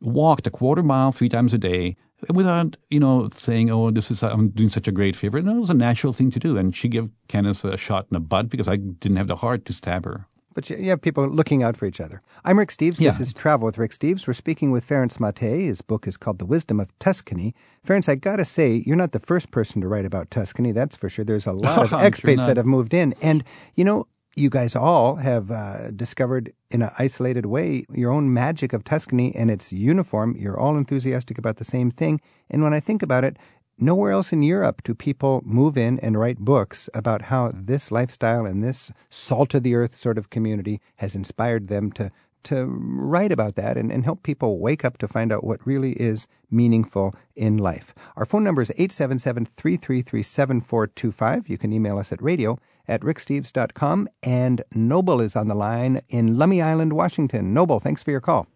[0.00, 1.96] walked a quarter mile three times a day
[2.28, 5.60] without you know saying, "Oh, this is I'm doing such a great favor." No, it
[5.60, 8.48] was a natural thing to do, and she gave Candace a shot in the butt
[8.50, 10.26] because I didn't have the heart to stab her.
[10.60, 12.20] But you have people looking out for each other.
[12.44, 13.00] I'm Rick Steves.
[13.00, 13.08] Yeah.
[13.08, 14.26] This is Travel with Rick Steves.
[14.26, 15.62] We're speaking with Ferenc Máté.
[15.62, 17.54] His book is called The Wisdom of Tuscany.
[17.86, 20.96] Ferenc, I got to say, you're not the first person to write about Tuscany, that's
[20.96, 21.24] for sure.
[21.24, 23.14] There's a lot of expats sure that have moved in.
[23.22, 23.42] And,
[23.74, 28.74] you know, you guys all have uh, discovered in an isolated way your own magic
[28.74, 30.36] of Tuscany and its uniform.
[30.38, 32.20] You're all enthusiastic about the same thing.
[32.50, 33.38] And when I think about it,
[33.82, 38.44] Nowhere else in Europe do people move in and write books about how this lifestyle
[38.44, 42.10] and this salt of the earth sort of community has inspired them to
[42.42, 45.92] to write about that and, and help people wake up to find out what really
[45.92, 47.94] is meaningful in life.
[48.16, 51.48] Our phone number is 877 333 7425.
[51.48, 54.08] You can email us at radio at ricksteves.com.
[54.22, 57.52] And Noble is on the line in Lummi Island, Washington.
[57.52, 58.46] Noble, thanks for your call.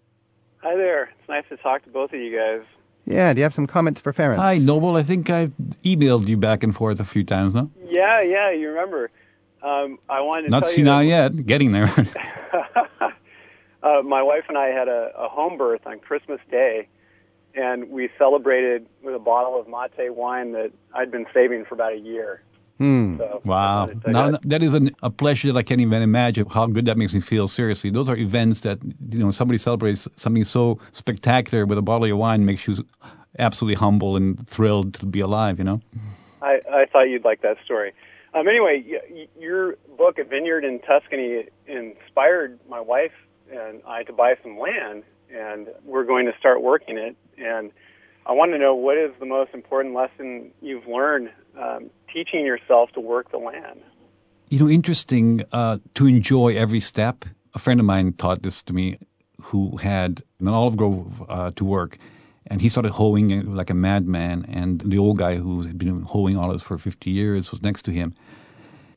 [0.62, 1.10] Hi there.
[1.18, 2.66] It's nice to talk to both of you guys.
[3.06, 4.36] Yeah, do you have some comments for Ferenc?
[4.36, 4.96] Hi, Noble.
[4.96, 5.52] I think I've
[5.84, 7.70] emailed you back and forth a few times, no?
[7.86, 9.10] Yeah, yeah, you remember.
[9.62, 11.84] Um, I wanted to Not tell senile yet, getting there.
[13.82, 16.88] uh, my wife and I had a, a home birth on Christmas Day,
[17.54, 21.92] and we celebrated with a bottle of mate wine that I'd been saving for about
[21.92, 22.42] a year.
[22.78, 23.18] Hmm.
[23.18, 23.86] So wow.
[24.06, 24.48] Now, that.
[24.48, 27.20] that is an, a pleasure that I can't even imagine how good that makes me
[27.20, 27.46] feel.
[27.46, 28.78] Seriously, those are events that,
[29.10, 32.84] you know, somebody celebrates something so spectacular with a bottle of wine makes you
[33.38, 35.80] absolutely humble and thrilled to be alive, you know?
[36.42, 37.92] I, I thought you'd like that story.
[38.34, 43.12] Um, anyway, y- your book, A Vineyard in Tuscany, inspired my wife
[43.52, 47.16] and I to buy some land, and we're going to start working it.
[47.38, 47.70] And
[48.26, 52.90] I want to know what is the most important lesson you've learned um, teaching yourself
[52.92, 53.80] to work the land.
[54.48, 57.24] You know, interesting uh, to enjoy every step.
[57.54, 58.98] A friend of mine taught this to me
[59.40, 61.98] who had an olive grove uh, to work.
[62.46, 64.44] And he started hoeing like a madman.
[64.48, 67.90] And the old guy who had been hoeing olives for 50 years was next to
[67.90, 68.14] him.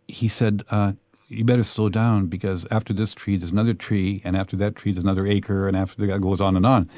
[0.07, 0.93] He said, uh,
[1.27, 4.21] You better slow down because after this tree, there's another tree.
[4.23, 5.67] And after that tree, there's another acre.
[5.67, 6.89] And after that, goes on and on.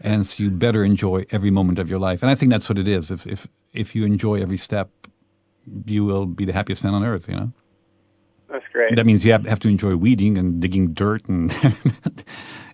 [0.00, 2.22] And so you better enjoy every moment of your life.
[2.22, 3.10] And I think that's what it is.
[3.10, 4.90] If, if, if you enjoy every step,
[5.86, 7.52] you will be the happiest man on earth, you know?
[8.48, 8.94] That's great.
[8.94, 11.52] That means you have, have to enjoy weeding and digging dirt and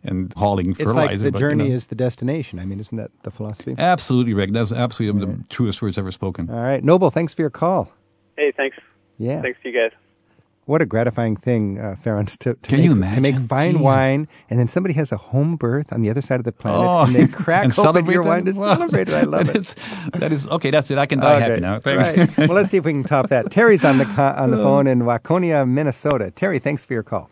[0.05, 1.09] and hauling It's fertilizer.
[1.13, 1.75] like the but, you journey know.
[1.75, 2.59] is the destination.
[2.59, 3.75] I mean, isn't that the philosophy?
[3.79, 4.53] Absolutely, Rick.
[4.53, 6.51] That's absolutely the truest words ever spoken.
[6.51, 7.11] All right, Noble.
[7.11, 7.91] Thanks for your call.
[8.37, 8.77] Hey, thanks.
[9.19, 9.41] Yeah.
[9.41, 9.97] Thanks to you guys.
[10.65, 13.83] What a gratifying thing, uh, Ferenc, to, to, Can make, you to make fine Jesus.
[13.85, 16.87] wine, and then somebody has a home birth on the other side of the planet,
[16.89, 18.75] Oh, and they crack and open your wine to Wow.
[18.77, 19.15] celebrate it.
[19.15, 19.61] I love That it.
[19.61, 19.75] is-
[20.15, 20.71] that is okay.
[20.71, 20.99] That's it.
[20.99, 21.81] I can die Okay, happy now.
[21.81, 22.39] Thanks.
[22.39, 22.49] Right.
[22.49, 23.51] well, let's see if we can top that.
[23.51, 26.31] Terry's on the on the phone in Waconia, Minnesota.
[26.31, 27.29] Terry, thanks for your call.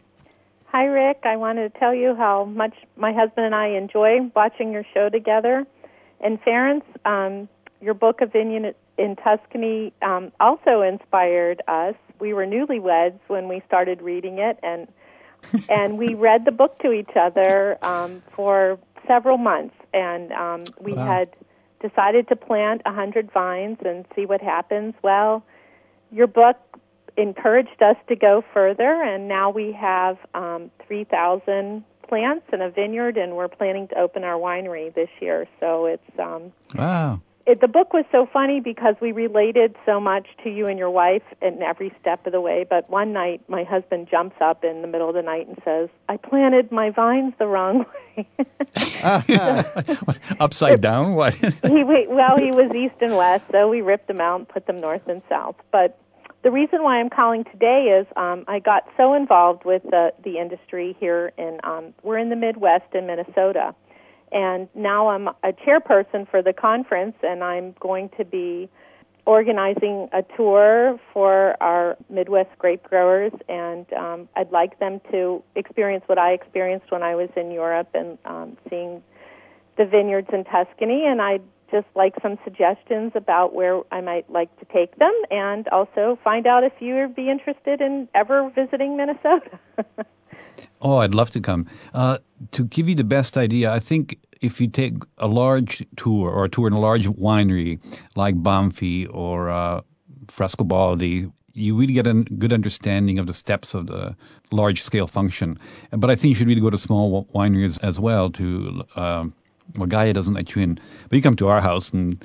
[0.66, 1.20] Hi, Rick.
[1.24, 5.08] I wanted to tell you how much my husband and I enjoy watching your show
[5.08, 5.66] together.
[6.20, 7.48] And Ferenc, um,
[7.80, 11.94] your book of Vineyard in Tuscany um, also inspired us.
[12.20, 14.88] We were newlyweds when we started reading it, and
[15.68, 19.74] and we read the book to each other um, for several months.
[19.94, 21.06] And um, we Wow.
[21.06, 21.28] had
[21.80, 24.94] decided to plant a hundred vines and see what happens.
[25.02, 25.42] Well,
[26.10, 26.56] your book
[27.16, 33.16] encouraged us to go further, and now we have um, 3,000 plants in a vineyard,
[33.16, 35.46] and we're planning to open our winery this year.
[35.60, 37.20] So it's um, Wow.
[37.46, 40.90] It, the book was so funny because we related so much to you and your
[40.90, 42.66] wife in every step of the way.
[42.68, 45.88] But one night, my husband jumps up in the middle of the night and says,
[46.08, 48.26] "I planted my vines the wrong way."
[50.40, 51.14] Upside down?
[51.14, 51.34] What?
[51.34, 54.66] he we- well, he was east and west, so we ripped them out and put
[54.66, 55.56] them north and south.
[55.72, 55.98] But
[56.42, 60.38] the reason why I'm calling today is um, I got so involved with the the
[60.38, 63.74] industry here in um, we're in the Midwest in Minnesota,
[64.32, 68.68] and now I'm a chairperson for the conference, and I'm going to be
[69.26, 76.04] organizing a tour for our Midwest grape growers, and um, I'd like them to experience
[76.06, 79.02] what I experienced when I was in Europe and um, seeing
[79.76, 84.54] the vineyards in Tuscany, and I'd just like some suggestions about where I might like
[84.58, 88.96] to take them, and also find out if you would be interested in ever visiting
[88.96, 89.58] Minnesota.
[90.80, 91.66] Oh, I'd love to come.
[91.94, 92.18] Uh,
[92.52, 96.44] to give you the best idea, I think if you take a large tour or
[96.44, 97.78] a tour in a large winery
[98.16, 99.82] like Banfi or uh,
[100.26, 104.16] Frescobaldi, you really get a good understanding of the steps of the
[104.50, 105.58] large scale function.
[105.90, 108.30] But I think you should really go to small wineries as well.
[108.30, 109.34] To um,
[109.76, 112.22] well, Gaja doesn't let you in, but you come to our house and.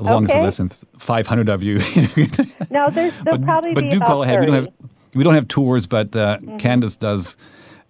[0.00, 0.38] As long as Okay.
[0.38, 1.78] it listens, 500 of you.
[2.70, 4.38] no, there's there'll but, probably but be do about call ahead.
[4.38, 4.68] We don't have
[5.14, 6.56] we don't have tours, but uh, Mm-hmm.
[6.58, 7.36] Candace does.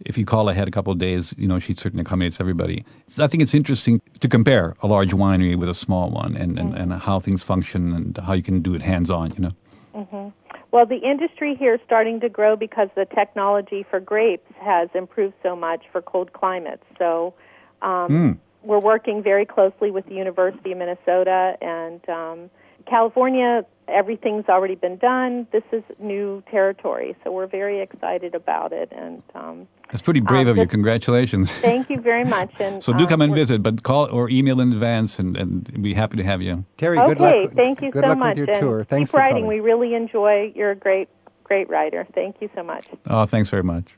[0.05, 2.85] If you call ahead a couple of days, you know she certainly accommodates everybody.
[3.09, 6.59] So I think it's interesting to compare a large winery with a small one, and,
[6.59, 6.93] and, Mm-hmm.
[6.93, 9.33] and how things function and how you can do it hands on.
[9.37, 10.33] You know.
[10.71, 15.35] Well, the industry here is starting to grow because the technology for grapes has improved
[15.43, 16.85] so much for cold climates.
[16.99, 17.35] So
[17.83, 22.51] um, we're working very closely with the University of Minnesota and um,
[22.87, 23.65] California.
[23.89, 25.47] Everything's already been done.
[25.53, 28.93] This is new territory, so we're very excited about it.
[28.93, 30.67] And um, That's pretty brave Um, of you.
[30.67, 31.51] Congratulations.
[31.63, 32.51] thank you very much.
[32.61, 35.69] And So do um, come and visit, but call or email in advance, and, and
[35.73, 36.65] we'd be happy to have you.
[36.77, 37.35] Terry, good luck.
[37.35, 38.39] Okay, thank you good so luck much.
[38.39, 38.85] with your and tour.
[38.85, 39.45] Thanks keep for writing.
[39.45, 39.49] calling.
[39.49, 40.53] We really enjoy.
[40.55, 41.09] You're a great,
[41.45, 42.07] great writer.
[42.15, 42.87] Thank you so much.
[43.09, 43.97] Oh, thanks very much.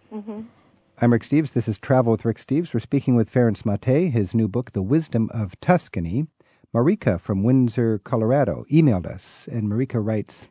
[1.03, 1.53] I'm Rick Steves.
[1.55, 2.73] This is Travel with Rick Steves.
[2.75, 6.27] We're speaking with Ferenc Mate, his new book, The Wisdom of Tuscany.
[6.75, 10.47] Marika from Windsor, Colorado, emailed us, and Marika writes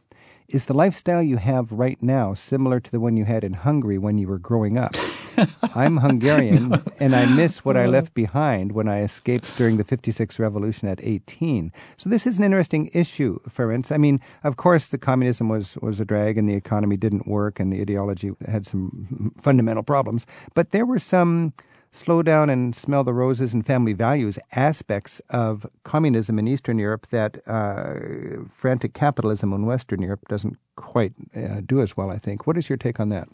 [0.50, 4.00] Is the lifestyle you have right now similar to the one you had in Hungary
[4.00, 4.96] when you were growing up?
[5.76, 10.40] I'm Hungarian, and I miss what I left behind when I escaped during the 56
[10.40, 11.72] revolution at 18.
[11.98, 13.92] So this is an interesting issue, Ferenc.
[13.92, 17.60] I mean, of course, the communism was, was a drag, and the economy didn't work,
[17.60, 20.26] and the ideology had some fundamental problems.
[20.56, 21.54] But there were some
[21.92, 27.08] slow down and smell the roses and family values aspects of communism in Eastern Europe
[27.08, 32.46] that uh, frantic capitalism in Western Europe doesn't quite uh, do as well, I think.
[32.46, 33.28] What is your take on that?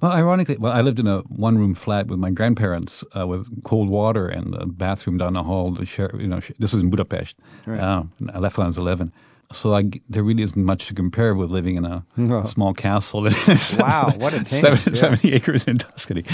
[0.00, 3.90] Well, ironically, well, I lived in a one-room flat with my grandparents uh, with cold
[3.90, 5.74] water and a bathroom down the hall.
[5.74, 7.36] To share, you know, this was in Budapest.
[7.66, 9.12] Uh, I left when I was eleven,
[9.52, 12.44] so I there really isn't much to compare with living in a No.
[12.44, 13.22] small castle.
[13.78, 15.00] Wow, what a change, Seven- yeah.
[15.00, 16.24] Seventy acres in Tuscany.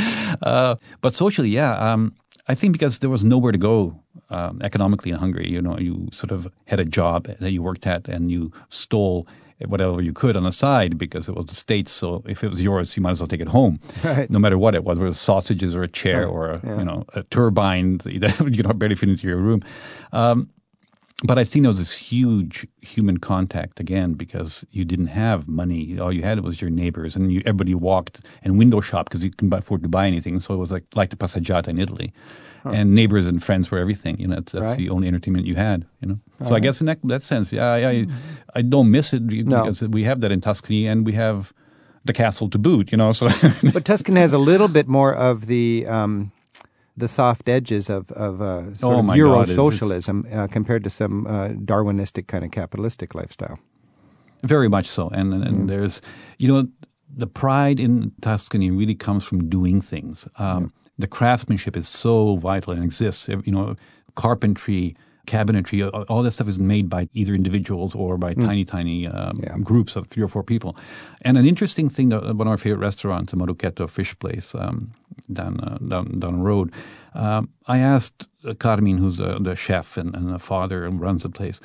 [0.43, 2.13] Uh, but socially, yeah, um,
[2.49, 3.99] I think because there was nowhere to go
[4.31, 5.49] um, economically in Hungary.
[5.51, 9.27] You know, you sort of had a job that you worked at, and you stole
[9.69, 11.91] whatever you could on the side because it was the states.
[11.91, 14.29] So if it was yours, you might as well take it home, Right.
[14.31, 16.85] no matter what it was, whether it was sausages or a chair or a, you
[16.85, 18.13] know a turbine that
[18.53, 19.63] you know barely fit into your room.
[20.13, 20.51] Um,
[21.25, 25.99] but I think there was this huge human contact again because you didn't have money.
[25.99, 29.31] All you had was your neighbors, and you, everybody walked and window shopped because you
[29.31, 30.41] couldn't afford to buy anything.
[30.41, 32.13] So it was like like the passeggiata in Italy,
[32.65, 34.21] and neighbors and friends were everything.
[34.21, 34.77] You know, that's, that's Right.
[34.79, 35.87] the only entertainment you had.
[36.03, 38.07] You know, so I guess in that, that sense, yeah, I, I
[38.57, 41.53] I don't miss it because we have that in Tuscany, and we have
[42.05, 42.93] the castle to boot.
[42.93, 43.29] You know, so
[43.73, 46.31] But Tuscany has a little bit more of the um,
[46.97, 50.91] the soft edges of of uh, sort Oh, of Euro God, socialism uh, compared to
[50.91, 53.59] some uh, Darwinistic kind of capitalistic lifestyle.
[54.43, 55.09] Very much so.
[55.09, 56.01] And, and, and there's,
[56.39, 56.69] you know,
[57.17, 60.29] the pride in Tuscany really comes from doing things.
[60.39, 63.29] Um, The craftsmanship is so vital and exists.
[63.29, 63.77] You know,
[64.15, 64.95] carpentry,
[65.27, 69.59] cabinetry, all that stuff is made by either individuals or by tiny, tiny um, Yeah.
[69.59, 70.77] groups of three or four people.
[71.23, 74.93] And an interesting thing, that one of our favorite restaurants, the Maruchetto Fish Place um,
[75.33, 76.73] down, uh, down down the road,
[77.15, 81.23] um, I asked uh, Carmine, who's the, the chef and, and the father and runs
[81.23, 81.61] the place,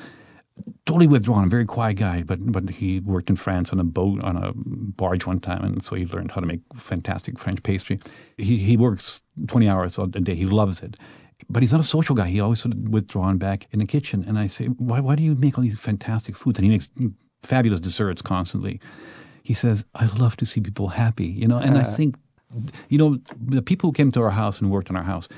[0.86, 4.36] totally withdrawn, very quiet guy, but but he worked in France on a boat on
[4.36, 7.98] a barge one time, and so he learned how to make fantastic French pastry.
[8.36, 10.34] He he works twenty hours a day.
[10.34, 10.96] He loves it,
[11.48, 12.28] but he's not a social guy.
[12.28, 14.24] He always sort of withdrawn back in the kitchen.
[14.26, 16.58] And I say, why why do you make all these fantastic foods?
[16.58, 16.88] And he makes
[17.42, 18.80] fabulous desserts constantly.
[19.42, 21.96] He says, I love to see people happy, you know, and I uh-huh.
[21.96, 22.16] think,
[22.88, 25.28] you know, the people who came to our house and worked on our house,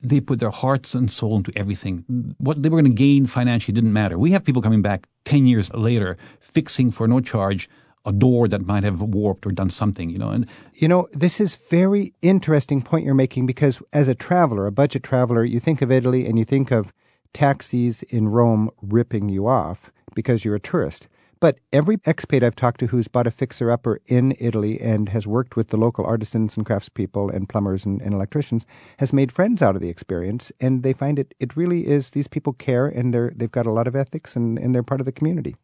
[0.00, 2.04] they put their hearts and soul into everything.
[2.38, 4.18] What they were going to gain financially didn't matter.
[4.18, 7.68] We have people coming back 10 years later fixing for no charge
[8.04, 10.30] a door that might have warped or done something, you know.
[10.30, 14.72] And You know, this is very interesting point you're making because as a traveler, a
[14.72, 16.92] budget traveler, you think of Italy and you think of
[17.32, 21.08] taxis in Rome ripping you off because you're a tourist.
[21.40, 25.26] But every expat I've talked to who's bought a fixer upper in Italy and has
[25.26, 28.64] worked with the local artisans and craftspeople and plumbers and, and electricians
[28.98, 32.28] has made friends out of the experience and they find it it really is these
[32.28, 35.04] people care and they're they've got a lot of ethics and, and they're part of
[35.04, 35.56] the community.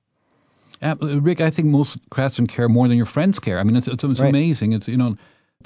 [0.82, 3.58] Uh, Rick, I think most craftsmen care more than your friends care.
[3.58, 4.28] I mean, it's it's, it's Right.
[4.28, 4.72] amazing.
[4.72, 5.16] It's you know,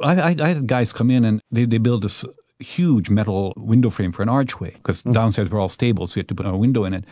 [0.00, 2.24] I, I I had guys come in and they they build this
[2.58, 6.28] huge metal window frame for an archway because downstairs we're all stable, so you had
[6.28, 7.04] to put a window in it.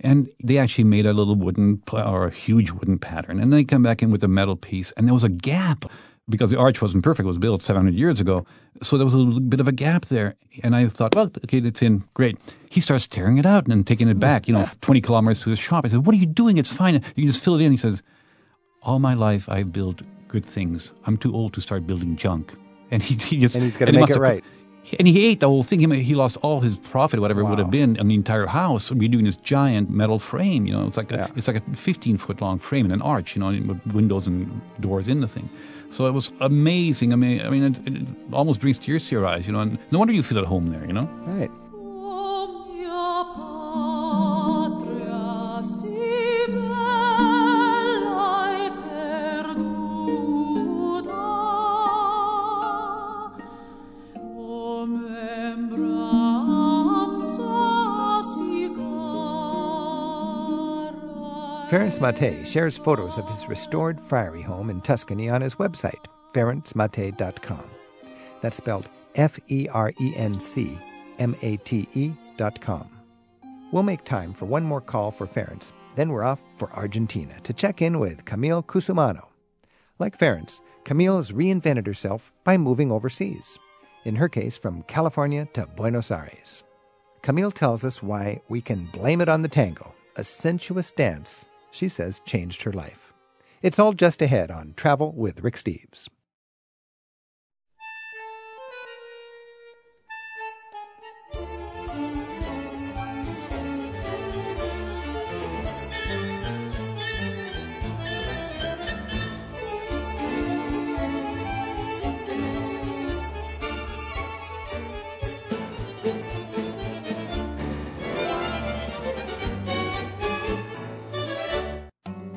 [0.00, 3.58] And they actually made a little wooden pl- or a huge wooden pattern, and then
[3.58, 5.84] they come back in with a metal piece, and there was a gap
[6.28, 8.46] because the arch wasn't perfect; it was built 700 years ago,
[8.82, 10.36] so there was a little bit of a gap there.
[10.62, 12.38] And I thought, well, okay, it's in, great.
[12.70, 15.58] He starts tearing it out and taking it back, you know, 20 kilometers to his
[15.58, 15.84] shop.
[15.84, 16.56] I said, what are you doing?
[16.58, 16.94] It's fine.
[16.94, 17.72] You can just fill it in.
[17.72, 18.02] He says,
[18.82, 20.92] all my life I've built good things.
[21.06, 22.52] I'm too old to start building junk.
[22.90, 24.44] And he, he just And he's gotta he make it have- right.
[24.98, 25.80] And he ate the whole thing.
[25.80, 28.92] He, he lost all his profit, whatever it would have been, on the entire house.
[28.92, 30.66] We're doing this giant metal frame.
[30.66, 31.28] You know, it's like a, Yeah.
[31.36, 33.34] it's like a 15 foot long frame and an arch.
[33.34, 35.48] You know, with windows and doors in the thing.
[35.94, 37.12] So it was amazing.
[37.12, 39.46] I mean, I mean, it, it almost brings tears to your eyes.
[39.46, 40.84] You know, and no wonder you feel at home there.
[40.84, 41.08] You know.
[41.24, 41.50] Right.
[61.74, 67.64] Ferenc Máté shares photos of his restored friary home in Tuscany on his website, ferencmate.com.
[68.40, 70.78] That's spelled F E R E N C
[71.18, 72.60] M A T E dot.
[73.72, 77.52] We'll make time for one more call for Ferenc, then we're off for Argentina to
[77.52, 79.24] check in with Camille Cusumano.
[79.98, 83.58] Like Ferenc, Camille has reinvented herself by moving overseas,
[84.04, 86.62] in her case from California to Buenos Aires.
[87.22, 91.88] Camille tells us why we can blame it on the tango, a sensuous dance she
[91.88, 93.12] says changed her life.
[93.60, 96.08] It's all just ahead on Travel with Rick Steves.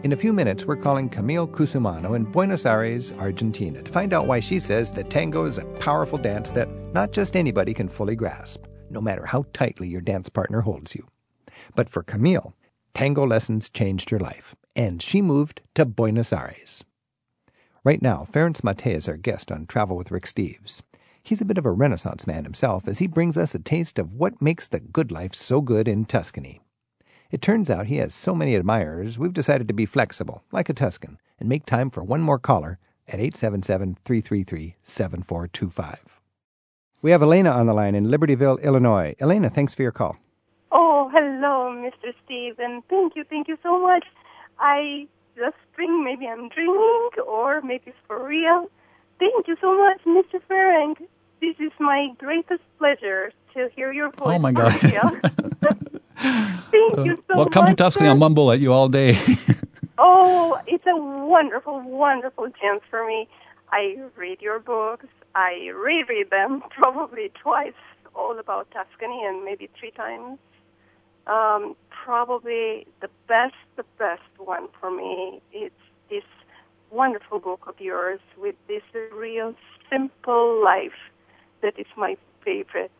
[0.07, 4.25] In a few minutes, we're calling Camille Cusumano in Buenos Aires, Argentina, to find out
[4.25, 8.15] why she says that tango is a powerful dance that not just anybody can fully
[8.15, 11.05] grasp, no matter how tightly your dance partner holds you.
[11.75, 12.53] But for Camille,
[12.93, 16.85] tango lessons changed her life, and she moved to Buenos Aires.
[17.83, 20.83] Right now, Ferenc Máté is our guest on Travel with Rick Steves.
[21.21, 24.13] He's a bit of a renaissance man himself as he brings us a taste of
[24.13, 26.61] what makes the good life so good in Tuscany.
[27.29, 30.73] It turns out he has so many admirers, we've decided to be flexible, like a
[30.73, 36.21] Tuscan, and make time for one more caller at 877 333 7425.
[37.01, 39.13] We have Elena on the line in Libertyville, Illinois.
[39.19, 40.17] Elena, thanks for your call.
[40.71, 42.13] Oh, hello, Mr.
[42.23, 44.05] Steve, and thank you, thank you so much.
[44.59, 48.69] I just think maybe I'm dreaming, or maybe it's for real.
[49.19, 50.41] Thank you so much, Mr.
[50.49, 50.97] Ferenc.
[51.41, 54.35] This is my greatest pleasure to hear your voice.
[54.35, 56.01] Oh my for God.
[56.21, 57.53] thank you so well, much.
[57.53, 58.09] come to Tuscany.
[58.09, 59.17] I'll mumble at you all day.
[59.99, 63.27] Oh, it's a wonderful, wonderful chance for me.
[63.71, 65.07] I read your books.
[65.33, 67.73] I reread them probably twice,
[68.15, 70.37] all about Tuscany, and maybe three times.
[71.25, 75.71] Um, probably the best, the best one for me is
[76.09, 76.23] this
[76.91, 79.55] wonderful book of yours with this real
[79.89, 81.11] simple life
[81.61, 82.15] that is my
[82.45, 82.91] favorite.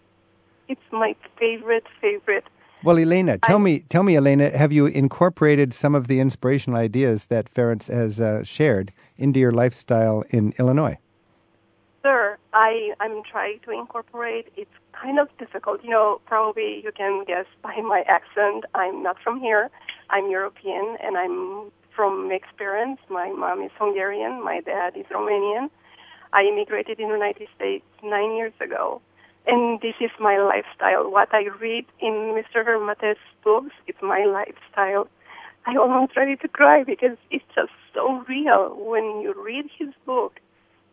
[0.67, 2.43] It's my favorite, favorite.
[2.83, 6.79] Well, Elena, tell I- me, tell me, Elena, have you incorporated some of the inspirational
[6.79, 10.97] ideas that Ferenc has uh, shared into your lifestyle in Illinois?
[12.03, 14.47] Sir, I, I'm trying to incorporate.
[14.55, 15.83] It's kind of difficult.
[15.83, 19.69] You know, probably you can guess by my accent, I'm not from here.
[20.09, 23.01] I'm European and I'm from mixed parents.
[23.09, 25.69] My mom is Hungarian, my dad is Romanian.
[26.31, 29.01] I immigrated in the United States nine years ago.
[29.47, 31.09] And this is my lifestyle.
[31.09, 32.65] What I read in Mr.
[32.65, 35.07] Máté's books, it's my lifestyle.
[35.65, 38.75] I almost ready to cry because it's just so real.
[38.75, 40.41] When you read his book,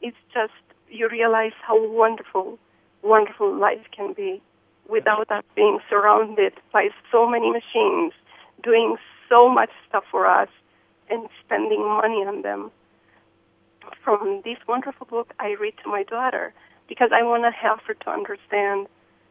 [0.03, 0.53] it's just
[0.89, 2.59] you realize how wonderful,
[3.03, 4.41] wonderful life can be
[4.89, 8.13] without us being surrounded by so many machines,
[8.63, 8.97] doing
[9.29, 10.49] so much stuff for us,
[11.11, 12.71] and spending money on them.
[14.05, 16.55] From this wonderful book, I read to my daughter
[16.89, 18.87] because I want to help her to understand.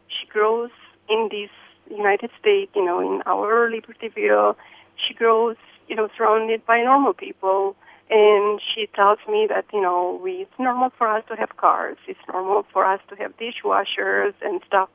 [0.08, 0.72] She grows
[1.10, 1.50] in this
[1.90, 4.56] United States, you know, in our Libertyville.
[4.96, 7.76] She grows, you know, surrounded by normal people
[8.10, 11.98] and she tells me that you know we, it's normal for us to have cars
[12.08, 14.90] it's normal for us to have dishwashers and stuff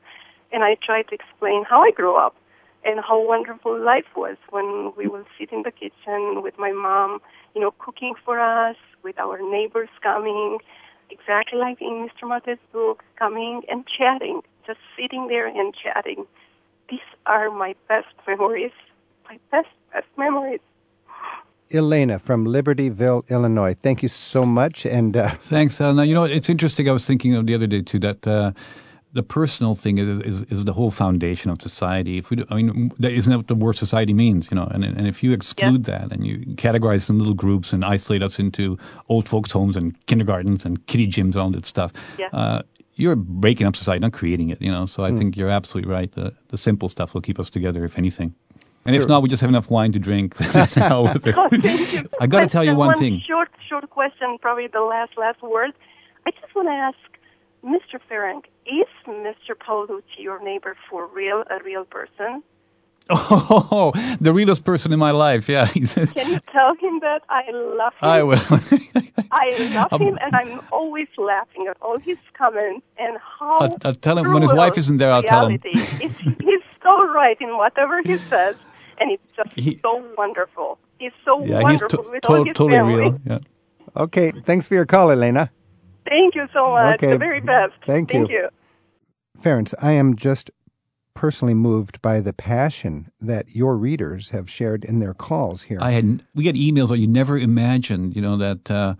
[0.51, 2.35] and i try to explain how i grew up
[2.85, 7.19] and how wonderful life was when we would sit in the kitchen with my mom
[7.55, 10.59] you know cooking for us with our neighbors coming
[11.09, 16.25] exactly like in mr Máté's book coming and chatting just sitting there and chatting
[16.89, 18.71] these are my best memories
[19.29, 20.61] my best best memories
[21.71, 23.75] Elena from Libertyville, Illinois.
[23.75, 24.87] Thank you so much.
[24.87, 26.03] And uh, Thanks, Elena.
[26.05, 26.89] You know, it's interesting.
[26.89, 28.53] I was thinking of the other day, too, that uh,
[29.13, 32.19] the personal thing is, is, is the whole foundation of society.
[32.19, 34.67] If we, do, I mean, that isn't that what the word society means, you know?
[34.69, 38.21] And, and if you exclude that and you categorize us in little groups and isolate
[38.21, 42.27] us into old folks' homes and kindergartens and kiddie gyms and all that stuff, Yeah.
[42.33, 42.61] uh,
[42.95, 44.85] you're breaking up society, not creating it, you know?
[44.85, 46.11] So I think you're absolutely right.
[46.11, 48.35] The, the simple stuff will keep us together, if anything.
[48.85, 50.37] And if not, we just have enough wine to drink.
[50.37, 51.27] Hell with.
[51.35, 52.09] Oh, thank you.
[52.21, 53.21] I got to tell you one one thing.
[53.27, 55.71] Short, short question, probably the last, last word.
[56.25, 56.97] I just want to ask,
[57.63, 57.99] Mr.
[58.09, 59.53] Ferenc, is Mr.
[59.55, 62.43] Paolucci your neighbor for real, a real person?
[63.11, 63.91] Oh,
[64.21, 65.49] the realest person in my life.
[65.49, 65.65] Yeah.
[66.15, 68.09] Can you tell him that I love him?
[68.09, 68.39] I will.
[69.31, 73.57] I love Um, him, and I'm always laughing at all his comments and how.
[73.61, 75.59] I'll- I'll tell him when his wife isn't there, I'll tell him.
[75.63, 76.05] reality.
[76.45, 78.55] He's so right in whatever he says,
[78.99, 80.77] and it's just He- so wonderful.
[80.99, 82.95] He's so yeah, he's to- with to- all his totally family.
[82.95, 83.19] real.
[83.25, 83.39] Yeah.
[84.05, 85.49] okay, thanks for your call, Elena.
[86.09, 86.95] Thank you so much.
[86.95, 87.11] Okay.
[87.11, 87.73] The very best.
[87.85, 88.35] Thank Thank you.
[88.35, 88.49] you.
[89.41, 90.49] Ferenc, I am just
[91.13, 95.77] personally moved by the passion that your readers have shared in their calls here.
[95.81, 98.95] I had we get emails that you never imagined, you know, that uh,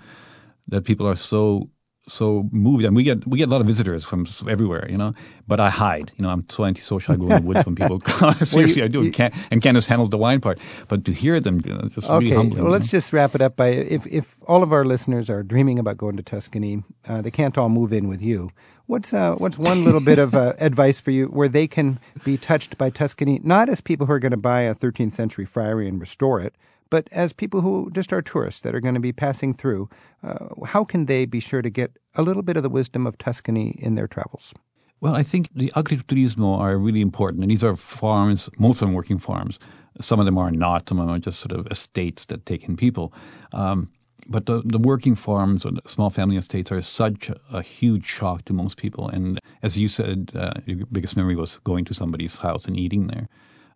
[0.67, 1.69] that people are so
[2.09, 5.13] so moved, and we get we get a lot of visitors from everywhere, you know.
[5.47, 6.29] But I hide, you know.
[6.29, 7.13] I'm so antisocial.
[7.13, 8.33] I go in the woods when people come.
[8.45, 8.99] Seriously, I do.
[8.99, 11.87] you- and, Can, and Candace handles the wine part, but to hear them, you know,
[11.89, 12.63] just Okay, really humbling.
[12.63, 12.97] well, let's know.
[12.97, 16.17] just wrap it up by if if all of our listeners are dreaming about going
[16.17, 18.49] to Tuscany, uh, they can't all move in with you.
[18.87, 22.37] What's uh, what's one little bit of uh, advice for you where they can be
[22.37, 25.87] touched by Tuscany, not as people who are going to buy a 13th century friary
[25.87, 26.55] and restore it,
[26.89, 29.89] but as people who just are tourists that are going to be passing through?
[30.23, 33.17] Uh, how can they be sure to get a little bit of the wisdom of
[33.17, 34.53] Tuscany in their travels?
[35.01, 38.49] Well, I think the agriturismo are really important, and these are farms.
[38.57, 39.57] Most of them working farms.
[40.01, 40.89] Some of them are not.
[40.89, 43.13] Some of them are just sort of estates that take in people.
[43.53, 43.89] Um,
[44.27, 48.53] but the, the working farms and small family estates are such a, huge shock to
[48.53, 49.09] most people.
[49.09, 53.07] And as you said, uh, your biggest memory was going to somebody's house and eating
[53.07, 53.27] there.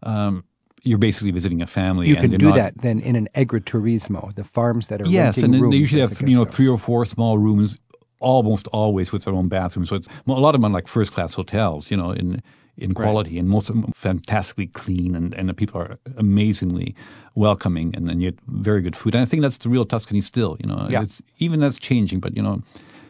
[0.04, 0.44] Um,
[0.84, 2.08] you're basically visiting a family.
[2.10, 5.38] You and can do not- that then in an agriturismo, the farms that are Yes,
[5.38, 7.78] renting and then rooms they usually have you know three or four small rooms,
[8.20, 9.90] almost always with their own bathrooms.
[9.90, 12.42] So it's, well, a lot of them are like first class hotels, you know, in
[12.76, 16.96] in quality, and most of them fantastically clean, and, and the people are amazingly
[17.36, 19.14] welcoming, and, and yet very good food.
[19.14, 20.88] And I think that's the real Tuscany still, you know.
[20.90, 21.04] Yeah.
[21.04, 22.64] It's, even that's changing, but you know,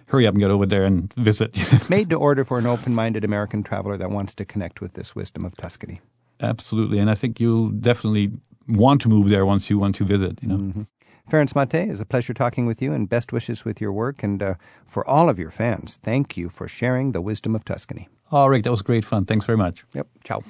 [0.07, 1.55] hurry up and get over there and visit.
[1.89, 5.15] Made to order for an open minded American traveler that wants to connect with this
[5.15, 6.01] wisdom of Tuscany.
[6.43, 8.31] Absolutely, and I think you'll definitely
[8.67, 10.39] want to move there once you want to visit.
[10.41, 10.57] You know.
[10.57, 10.81] Mm-hmm.
[11.29, 14.23] Ferenc Máté, it's a pleasure talking with you and best wishes with your work.
[14.23, 18.09] And uh, for all of your fans, thank you for sharing the wisdom of Tuscany.
[18.29, 19.25] All right, that was great fun.
[19.25, 19.85] Thanks very much.
[19.93, 20.07] Yep.
[20.25, 20.43] Ciao.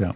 [0.00, 0.12] Yeah.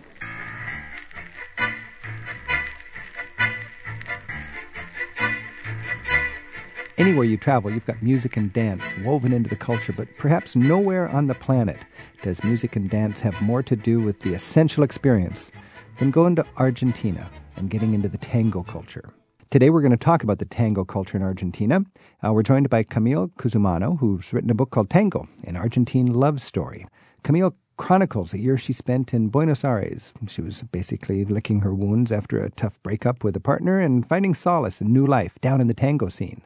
[6.98, 11.08] Anywhere you travel, you've got music and dance woven into the culture, but perhaps nowhere
[11.08, 11.84] on the planet
[12.22, 15.52] does music and dance have more to do with the essential experience
[15.98, 19.10] than going to Argentina and getting into the tango culture.
[19.48, 21.82] Today, we're going to talk about the tango culture in Argentina.
[22.26, 26.40] Uh, we're joined by Camille Cusumano, who's written a book called Tango, an Argentine love
[26.40, 26.84] story.
[27.22, 30.12] Camille chronicles a year she spent in Buenos Aires.
[30.26, 34.34] She was basically licking her wounds after a tough breakup with a partner and finding
[34.34, 36.42] solace in new life down in the tango scene.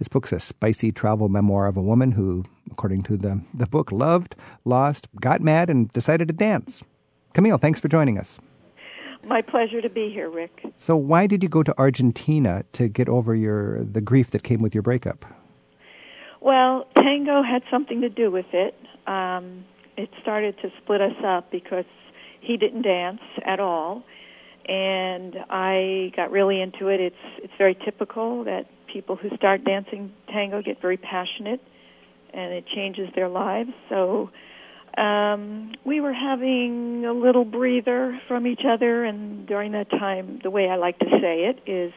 [0.00, 3.92] This book's a spicy travel memoir of a woman who, according to the, the book,
[3.92, 4.34] loved,
[4.64, 6.82] lost, got mad, and decided to dance.
[7.34, 8.38] Camille, thanks for joining us.
[9.26, 10.62] My pleasure to be here, Rick.
[10.78, 14.62] So, why did you go to Argentina to get over your the grief that came
[14.62, 15.26] with your breakup?
[16.40, 18.74] Well, tango had something to do with it.
[19.06, 19.66] Um,
[19.98, 21.84] it started to split us up because
[22.40, 24.02] he didn't dance at all,
[24.64, 27.00] and I got really into it.
[27.00, 31.60] It's it's very typical that people who start dancing tango get very passionate,
[32.32, 33.72] and it changes their lives.
[33.88, 34.30] So
[34.96, 40.50] um, we were having a little breather from each other, and during that time, the
[40.50, 41.92] way I like to say it is,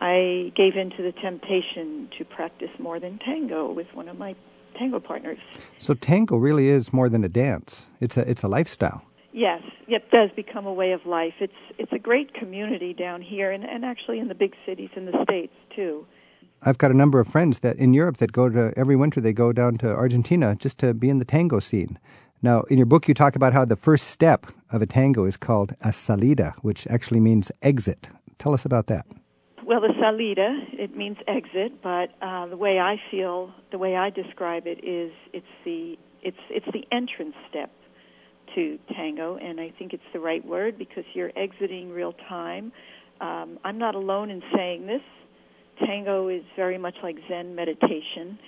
[0.00, 4.36] I gave in to the temptation to practice more than tango with one of my
[4.76, 5.38] tango partners.
[5.78, 9.07] So, tango really is more than a dance; it's a it's a lifestyle.
[9.38, 11.34] Yes, it does become a way of life.
[11.38, 15.06] It's it's a great community down here, and, and actually in the big cities in
[15.06, 16.04] the states too.
[16.60, 19.32] I've got a number of friends that in Europe that go to every winter they
[19.32, 22.00] go down to Argentina just to be in the tango scene.
[22.42, 25.36] Now, in your book, you talk about how the first step of a tango is
[25.36, 28.08] called a salida, which actually means exit.
[28.38, 29.06] Tell us about that.
[29.64, 34.10] Well, the salida it means exit, but uh, the way I feel, the way I
[34.10, 37.70] describe it is, it's the it's it's the entrance step
[38.54, 42.72] to tango, and I think it's the right word because you're exiting real time.
[43.20, 45.02] Um, I'm not alone in saying this
[45.84, 48.38] tango is very much like Zen meditation.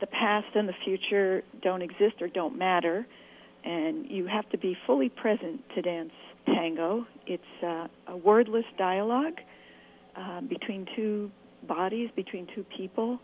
[0.00, 3.06] The past and the future don't exist or don't matter,
[3.64, 6.12] and you have to be fully present to dance
[6.46, 7.06] tango.
[7.26, 9.38] It's uh, a wordless dialogue
[10.16, 11.30] uh, between two
[11.68, 13.18] bodies, between two people.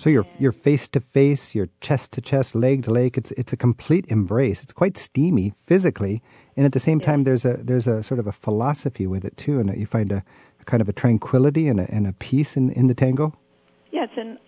[0.00, 3.18] So you're you're face to face, you're chest to chest, leg to leg.
[3.18, 4.62] It's it's a complete embrace.
[4.62, 6.22] It's quite steamy physically,
[6.56, 9.36] and at the same time, there's a there's a sort of a philosophy with it
[9.36, 10.24] too, and you find a
[10.64, 13.34] kind of a tranquility and a, and a peace in, in the tango?
[13.90, 14.38] Yes, and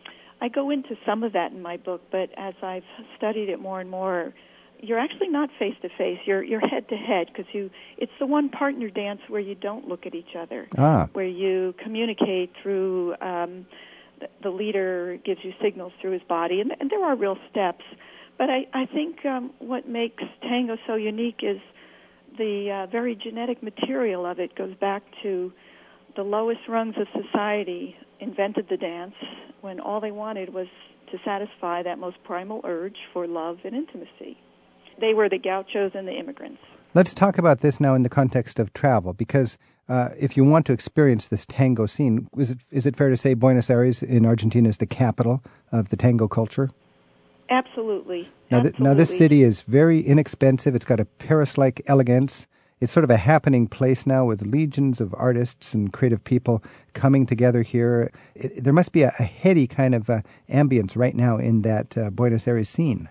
[0.40, 2.88] I go into some of that in my book, but as I've
[3.18, 4.32] studied it more and more,
[4.80, 6.18] you're actually not face to face.
[6.24, 7.68] You're you're head to head because you.
[7.98, 11.08] It's the one partner dance where you don't look at each other, ah.
[11.12, 13.16] where you communicate through.
[13.20, 13.66] Um,
[14.42, 17.84] the leader gives you signals through his body, and, and there are real steps.
[18.38, 21.60] But I I think um, what makes tango so unique is
[22.38, 25.52] the uh, very genetic material of it goes back to
[26.16, 29.14] the lowest rungs of society invented the dance
[29.60, 30.66] when all they wanted was
[31.10, 34.38] to satisfy that most primal urge for love and intimacy.
[35.00, 36.60] They were the gauchos and the immigrants.
[36.94, 39.56] Let's talk about this now in the context of travel, because
[39.88, 43.16] uh, if you want to experience this tango scene, is it is it fair to
[43.16, 46.70] say Buenos Aires in Argentina is the capital of the tango culture?
[47.50, 48.30] Absolutely.
[48.50, 48.70] Now, Absolutely.
[48.70, 50.74] Th- now this city is very inexpensive.
[50.74, 52.46] It's got a Paris-like elegance.
[52.80, 56.64] It's sort of a happening place now with legions of artists and creative people
[56.94, 58.10] coming together here.
[58.34, 61.96] It, there must be a, a, heady kind of uh, ambience right now in that
[61.96, 63.08] uh, Buenos Aires scene.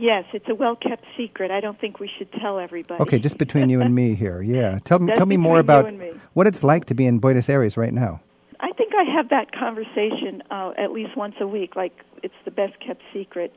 [0.00, 1.50] Yes, it's a well kept secret.
[1.50, 3.02] I don't think we should tell everybody.
[3.02, 4.40] Okay, just between you and me here.
[4.42, 4.78] Yeah.
[4.84, 6.12] Tell me tell me more about me.
[6.34, 8.20] what it's like to be in Buenos Aires right now.
[8.60, 11.92] I think I have that conversation uh, at least once a week, like
[12.22, 13.52] it's the best kept secret.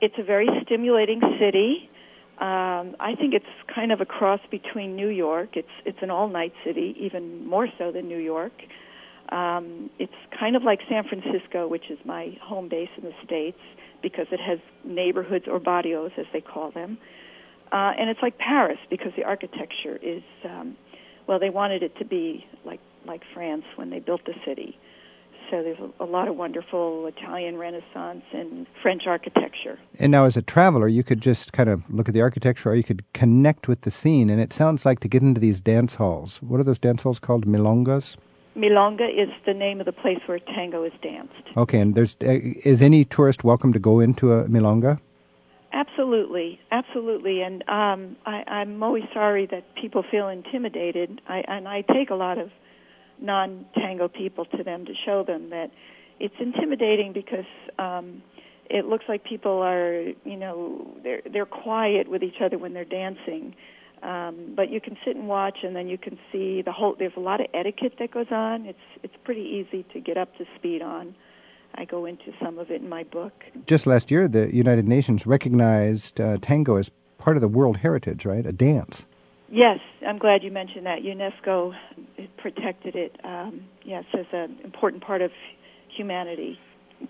[0.00, 1.90] It's a very stimulating city.
[2.38, 5.56] Um, I think it's kind of a cross between New York.
[5.56, 8.54] It's it's an all night city, even more so than New York.
[9.28, 13.60] Um, it's kind of like San Francisco, which is my home base in the states,
[14.02, 16.98] because it has neighborhoods or barrios, as they call them.
[17.72, 20.76] Uh, and it's like Paris because the architecture is, um,
[21.26, 24.78] well, they wanted it to be like like France when they built the city.
[25.50, 29.78] So there's a, a lot of wonderful Italian Renaissance and French architecture.
[29.98, 32.74] And now, as a traveler, you could just kind of look at the architecture, or
[32.74, 34.30] you could connect with the scene.
[34.30, 36.40] And it sounds like to get into these dance halls.
[36.42, 37.46] What are those dance halls called?
[37.46, 38.16] Milongas.
[38.56, 41.32] Milonga is the name of the place where tango is danced.
[41.56, 45.00] Okay, and there's uh, is any tourist welcome to go into a milonga?
[45.72, 51.22] Absolutely, absolutely, and um, I, I'm always sorry that people feel intimidated.
[51.26, 52.50] I, and I take a lot of
[53.20, 55.70] non-tango people to them to show them that
[56.20, 57.46] it's intimidating because
[57.78, 58.22] um,
[58.68, 62.84] it looks like people are, you know, they're they're quiet with each other when they're
[62.84, 63.54] dancing.
[64.02, 66.96] Um, but you can sit and watch, and then you can see the whole.
[66.98, 68.66] There's a lot of etiquette that goes on.
[68.66, 71.14] It's it's pretty easy to get up to speed on.
[71.74, 73.32] I go into some of it in my book.
[73.66, 78.26] Just last year, the United Nations recognized uh, tango as part of the world heritage,
[78.26, 78.44] right?
[78.44, 79.06] A dance.
[79.48, 81.00] Yes, I'm glad you mentioned that.
[81.02, 81.74] UNESCO
[82.38, 85.30] protected it, um, yes, as an important part of
[85.94, 86.58] humanity.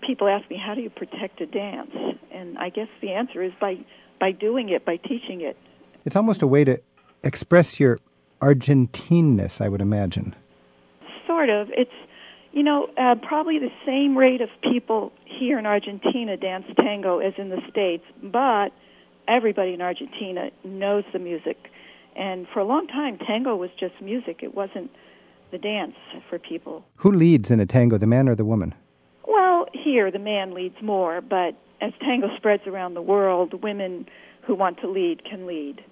[0.05, 1.91] People ask me, how do you protect a dance?
[2.31, 3.77] And I guess the answer is by,
[4.19, 5.57] by doing it, by teaching it.
[6.05, 6.81] It's almost a way to
[7.23, 7.99] express your
[8.41, 10.35] Argentineness, I would imagine.
[11.25, 11.69] Sort of.
[11.71, 11.91] It's,
[12.51, 17.33] you know, uh, probably the same rate of people here in Argentina dance tango as
[17.37, 18.69] in the States, but
[19.27, 21.57] everybody in Argentina knows the music.
[22.15, 24.39] And for a long time, tango was just music.
[24.43, 24.91] It wasn't
[25.51, 25.95] the dance
[26.29, 26.83] for people.
[26.97, 28.75] Who leads in a tango, the man or the woman?
[29.25, 34.07] Well, here the man leads more, but as tango spreads around the world, women
[34.45, 35.83] who want to lead can lead.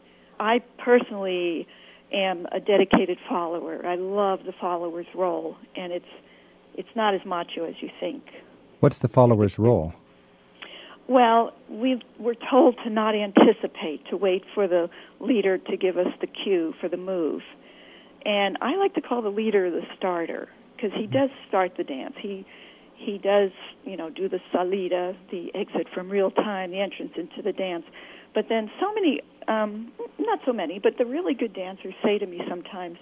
[0.42, 1.68] I personally
[2.12, 3.86] am a dedicated follower.
[3.86, 6.06] I love the follower's role, and it's
[6.74, 8.24] it's not as macho as you think.
[8.80, 9.94] What's the follower's role?
[11.08, 14.90] Well, we we're told to not anticipate, to wait for the
[15.20, 17.42] leader to give us the cue for the move.
[18.26, 21.14] And I like to call the leader the starter because he mm-hmm.
[21.14, 22.16] does start the dance.
[22.20, 22.48] He
[22.96, 23.52] he does,
[23.86, 27.84] you know, do the salida, the exit from real time, the entrance into the dance.
[28.34, 32.26] But then so many, um, not so many, but the really good dancers say to
[32.26, 32.98] me sometimes,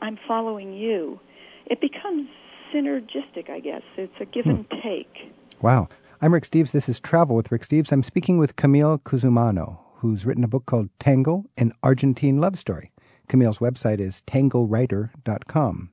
[0.00, 1.20] "I'm following you."
[1.66, 2.28] It becomes
[2.72, 3.82] synergistic, I guess.
[3.96, 5.32] It's a give and take.
[5.62, 5.88] Wow.
[6.20, 6.72] I'm Rick Steves.
[6.72, 7.92] This is Travel with Rick Steves.
[7.92, 12.92] I'm speaking with Camille Cusumano, who's written a book called Tango, an Argentine Love Story.
[13.28, 15.90] Camille's website is tangowriter.com.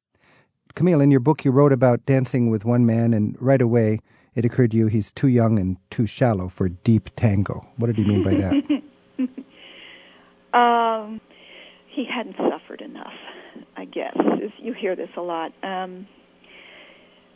[0.75, 3.99] Camille, in your book, you wrote about dancing with one man, and right away
[4.35, 7.67] it occurred to you he's too young and too shallow for deep tango.
[7.77, 8.81] What did he mean by that?
[10.53, 11.21] um,
[11.87, 13.13] he hadn't suffered enough,
[13.75, 14.17] I guess.
[14.59, 15.51] You hear this a lot.
[15.63, 16.07] Um,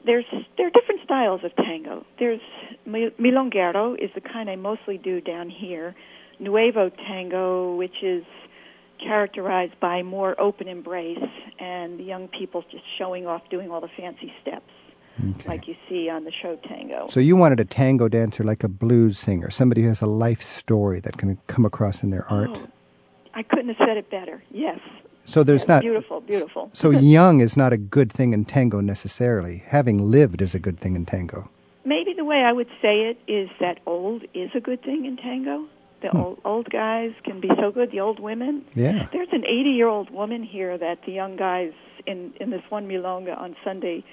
[0.06, 0.26] there's
[0.58, 2.06] there are different styles of tango.
[2.20, 2.42] There's
[2.88, 5.96] milonguero is the kind I mostly do down here.
[6.40, 8.24] Nuevo tango, which is
[9.04, 11.18] characterized by more open embrace
[11.60, 14.72] and the young people just showing off doing all the fancy steps
[15.32, 15.50] okay.
[15.50, 17.08] like you see on the show tango.
[17.10, 20.42] So you wanted a tango dancer like a blues singer, somebody who has a life
[20.42, 22.52] story that can come across in their art.
[22.54, 22.68] Oh,
[23.36, 24.42] I couldn't have said it better.
[24.50, 24.80] Yes.
[25.26, 26.70] So there's not beautiful, beautiful.
[26.74, 29.64] So young is not a good thing in tango necessarily.
[29.68, 31.50] Having lived is a good thing in tango.
[31.84, 35.18] Maybe the way I would say it is that old is a good thing in
[35.18, 35.68] tango.
[36.02, 36.18] The hmm.
[36.18, 37.92] old old guys can be so good.
[37.92, 38.66] The old women.
[38.76, 39.08] Yeah.
[39.12, 41.74] There's an 80 year old woman here that the young guys
[42.06, 44.04] in in this one milonga on Sunday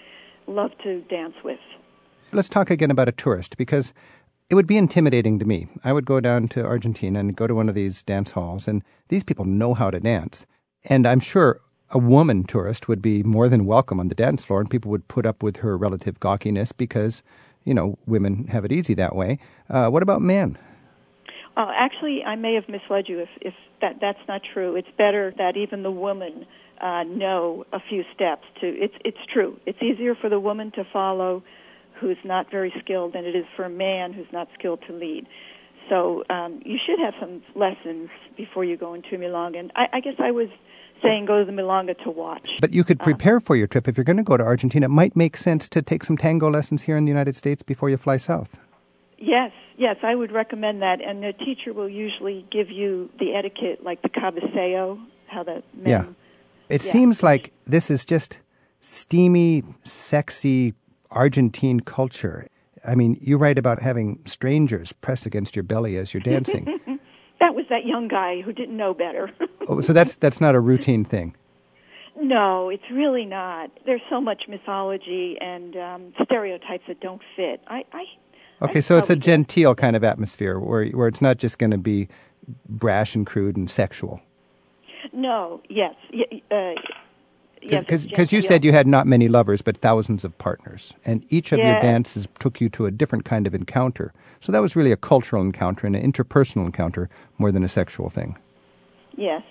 [0.46, 1.60] love to dance with.
[2.32, 3.92] Let's talk again about a tourist because
[4.52, 5.66] it would be intimidating to me.
[5.82, 8.84] I would go down to Argentina and go to one of these dance halls, and
[9.08, 10.44] these people know how to dance.
[10.84, 14.60] And I'm sure a woman tourist would be more than welcome on the dance floor,
[14.60, 17.22] and people would put up with her relative gawkiness because,
[17.64, 19.38] you know, women have it easy that way.
[19.70, 20.58] Uh, what about men?
[21.56, 24.76] Uh, actually, I may have misled you if, if that that's not true.
[24.76, 26.44] It's better that even the woman
[26.78, 28.44] uh, know a few steps.
[28.60, 29.58] To it's it's true.
[29.64, 31.42] It's easier for the woman to follow,
[32.02, 35.26] who's not very skilled, than it is for a man who's not skilled to lead.
[35.88, 39.58] So um, you should have some lessons before you go into Milonga.
[39.58, 40.48] And I, I guess I was
[41.02, 42.48] saying go to the Milonga to watch.
[42.60, 44.86] But you could uh, prepare for your trip if you're going to go to Argentina.
[44.86, 47.90] It might make sense to take some tango lessons here in the United States before
[47.90, 48.58] you fly south.
[49.18, 51.00] Yes, yes, I would recommend that.
[51.00, 55.86] And the teacher will usually give you the etiquette, like the cabeceo, how the men.
[55.86, 56.04] Yeah.
[56.68, 56.92] It yeah.
[56.92, 58.38] seems like this is just
[58.80, 60.74] steamy, sexy
[61.12, 62.46] Argentine culture.
[62.84, 66.64] I mean, you write about having strangers press against your belly as you're dancing.
[67.40, 69.30] that was that young guy who didn't know better.
[69.68, 71.36] oh, so that's that's not a routine thing.
[72.20, 73.70] No, it's really not.
[73.86, 77.60] There's so much mythology and um, stereotypes that don't fit.
[77.66, 78.04] I, I
[78.62, 81.78] Okay, so it's a genteel kind of atmosphere where where it's not just going to
[81.78, 82.08] be
[82.68, 84.20] brash and crude and sexual.
[85.12, 85.94] No, yes,
[86.50, 86.74] uh,
[87.62, 91.52] because yes, you said you had not many lovers but thousands of partners, and each
[91.52, 91.66] of yes.
[91.66, 94.12] your dances took you to a different kind of encounter.
[94.40, 97.08] So that was really a cultural encounter and an interpersonal encounter
[97.38, 98.36] more than a sexual thing.
[99.16, 99.42] Yes,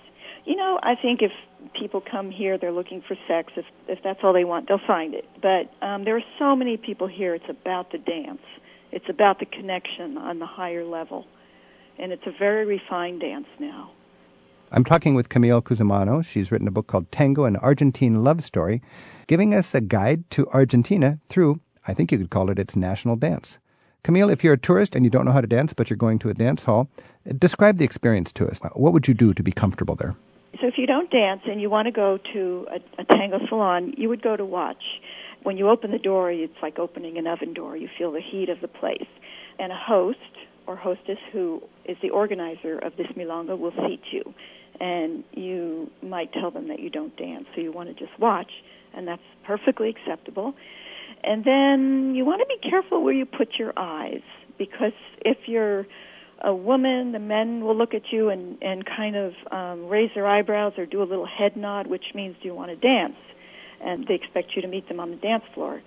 [0.44, 1.32] you know, I think if
[1.78, 3.52] people come here, they're looking for sex.
[3.56, 5.28] If if that's all they want, they'll find it.
[5.40, 7.34] But um, there are so many people here.
[7.34, 8.42] It's about the dance
[8.92, 11.26] it's about the connection on the higher level.
[11.98, 13.90] And it's a very refined dance now.
[14.74, 16.24] I'm talking with Camille Cusumano.
[16.24, 18.80] She's written a book called Tango, an Argentine Love Story,
[19.26, 23.16] giving us a guide to Argentina through, I think you could call it its national
[23.16, 23.58] dance.
[24.02, 26.18] Camille, if you're a tourist and you don't know how to dance, but you're going
[26.20, 26.88] to a dance hall,
[27.38, 28.60] describe the experience to us.
[28.72, 30.16] What would you do to be comfortable there?
[30.58, 33.92] So, if you don't dance and you want to go to a, a tango salon,
[33.98, 34.82] you would go to watch
[35.42, 37.76] when you open the door, it's like opening an oven door.
[37.76, 39.06] You feel the heat of the place.
[39.58, 40.18] And a host
[40.66, 44.34] or hostess who is the organizer of this milonga will seat you.
[44.82, 48.50] And you might tell them that you don't dance, so you want to just watch,
[48.92, 50.48] and that's perfectly acceptable.
[51.22, 54.22] And then you want to be careful where you put your eyes,
[54.58, 55.86] because if you're
[56.40, 60.26] a woman, the men will look at you and, and kind of um, raise their
[60.26, 63.16] eyebrows or do a little head nod, which means do you want to dance?
[63.80, 65.80] And they expect you to meet them on the dance floor.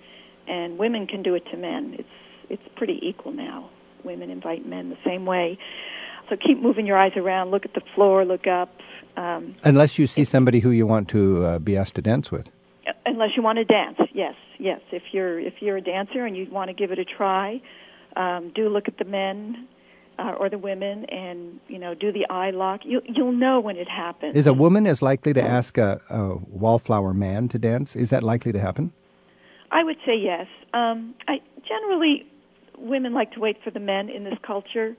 [0.48, 1.96] And women can do it to men.
[1.98, 2.08] It's
[2.48, 3.68] it's pretty equal now.
[4.04, 5.58] Women invite men the same way.
[6.28, 7.50] So keep moving your eyes around.
[7.50, 8.24] Look at the floor.
[8.24, 8.70] Look up.
[9.16, 12.50] Um, Unless you see somebody who you want to uh, be asked to dance with.
[13.06, 14.80] unless you want to dance, yes, yes.
[14.92, 17.60] If you're if you're a dancer and you want to give it a try,
[18.16, 19.68] um, do look at the men
[20.18, 22.80] uh, or the women, and you know, do the eye lock.
[22.84, 24.36] You you'll know when it happens.
[24.36, 27.96] Is a woman as likely to ask a, a wallflower man to dance?
[27.96, 28.92] Is that likely to happen?
[29.70, 30.46] I would say yes.
[30.74, 32.26] Um, I generally
[32.78, 34.96] women like to wait for the men in this culture,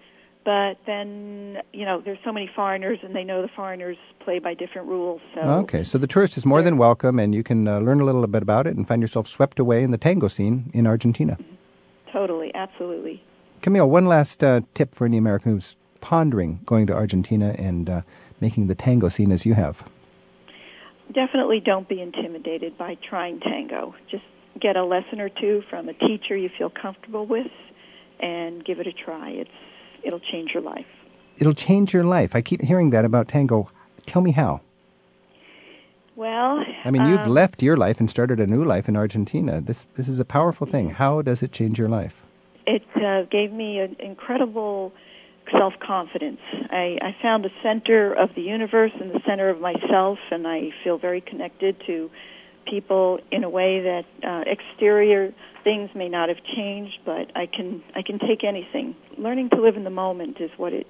[0.48, 4.54] but then you know there's so many foreigners, and they know the foreigners play by
[4.54, 5.20] different rules.
[5.36, 8.06] So Okay, so the tourist is more than welcome, and you can uh, learn a
[8.06, 11.38] little bit about it and find yourself swept away in the tango scene in Argentina.
[12.14, 13.22] totally, absolutely.
[13.62, 18.02] Camille, one last uh, tip for any American who's pondering going to Argentina and uh,
[18.40, 19.84] making the tango scene as you have.
[21.14, 23.96] Definitely don't be intimidated by trying tango.
[24.10, 24.24] Just
[24.62, 27.52] get a lesson or two from a teacher you feel comfortable with,
[28.22, 29.32] and give it a try.
[29.32, 29.52] It's
[30.08, 30.86] it'll change your life.
[31.38, 32.36] It'll change your life.
[32.36, 33.70] I keep hearing that about tango.
[34.06, 34.62] Tell me how.
[36.16, 39.62] Well, I mean, you've um, left your life and started a new life in Argentina.
[39.62, 40.90] This this is a powerful thing.
[40.92, 42.24] How does it change your life?
[42.68, 44.94] it uh, gave me an incredible
[45.52, 46.42] self confidence.
[46.70, 50.72] I, I found the center of the universe and the center of myself, and I
[50.84, 52.12] feel very connected to
[52.66, 55.34] people in a way that uh, exterior
[55.68, 58.96] things may not have changed, but I can I can take anything.
[59.18, 60.88] Learning to live in the moment is what it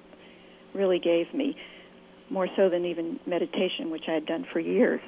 [0.72, 1.56] really gave me,
[2.30, 5.00] more so than even meditation, which I had done for years.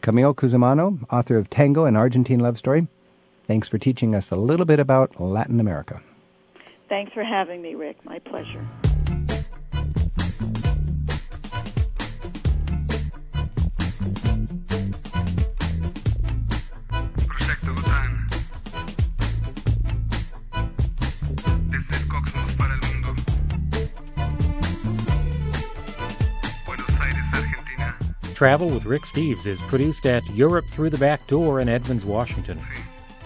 [0.00, 2.88] Camille Cusumano, author of Tango, an Argentine Love Story.
[3.46, 6.00] Thanks for teaching us a little bit about Latin America.
[6.88, 8.02] Thanks for having me, Rick.
[8.06, 8.66] My pleasure.
[28.40, 32.58] Travel with Rick Steves is produced at Europe Through the Back Door in Edmonds, Washington.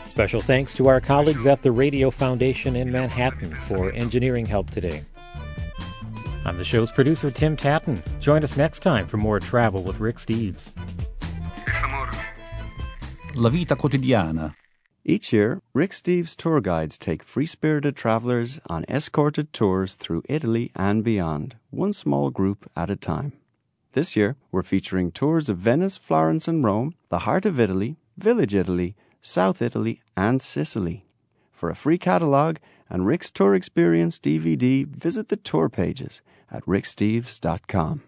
[0.09, 5.05] Special thanks to our colleagues at the Radio Foundation in Manhattan for engineering help today.
[6.45, 8.03] I'm the show's producer, Tim Tattan.
[8.19, 10.73] Join us next time for more Travel with Rick Steves.
[13.37, 14.57] La Vita Quotidiana.
[15.05, 20.73] Each year, Rick Steves tour guides take free spirited travelers on escorted tours through Italy
[20.75, 23.35] and beyond, one small group at a time.
[23.95, 28.53] This year, we're featuring tours of Venice, Florence, and Rome, the heart of Italy, Village
[28.53, 31.07] Italy, South Italy, and Sicily.
[31.53, 32.57] For a free catalog
[32.91, 38.03] and Rick's Tour Experience DVD, visit the tour pages at ricksteves.com.